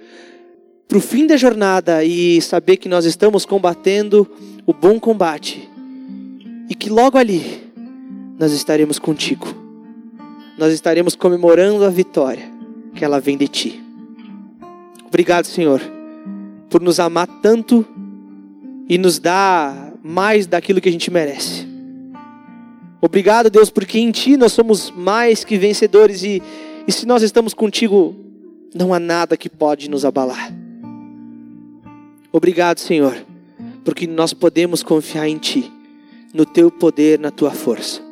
[0.88, 4.28] para o fim da jornada e saber que nós estamos combatendo
[4.66, 5.68] o bom combate
[6.68, 7.69] e que logo ali
[8.40, 9.46] nós estaremos contigo.
[10.56, 12.50] Nós estaremos comemorando a vitória
[12.94, 13.84] que ela vem de Ti.
[15.06, 15.78] Obrigado, Senhor,
[16.70, 17.84] por nos amar tanto
[18.88, 21.68] e nos dar mais daquilo que a gente merece.
[22.98, 26.42] Obrigado, Deus, porque em Ti nós somos mais que vencedores e,
[26.88, 28.16] e se nós estamos contigo,
[28.74, 30.50] não há nada que pode nos abalar.
[32.32, 33.22] Obrigado, Senhor,
[33.84, 35.70] porque nós podemos confiar em Ti,
[36.32, 38.08] no Teu poder, na Tua força.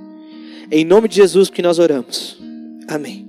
[0.71, 2.39] Em nome de Jesus que nós oramos.
[2.89, 3.28] Amém.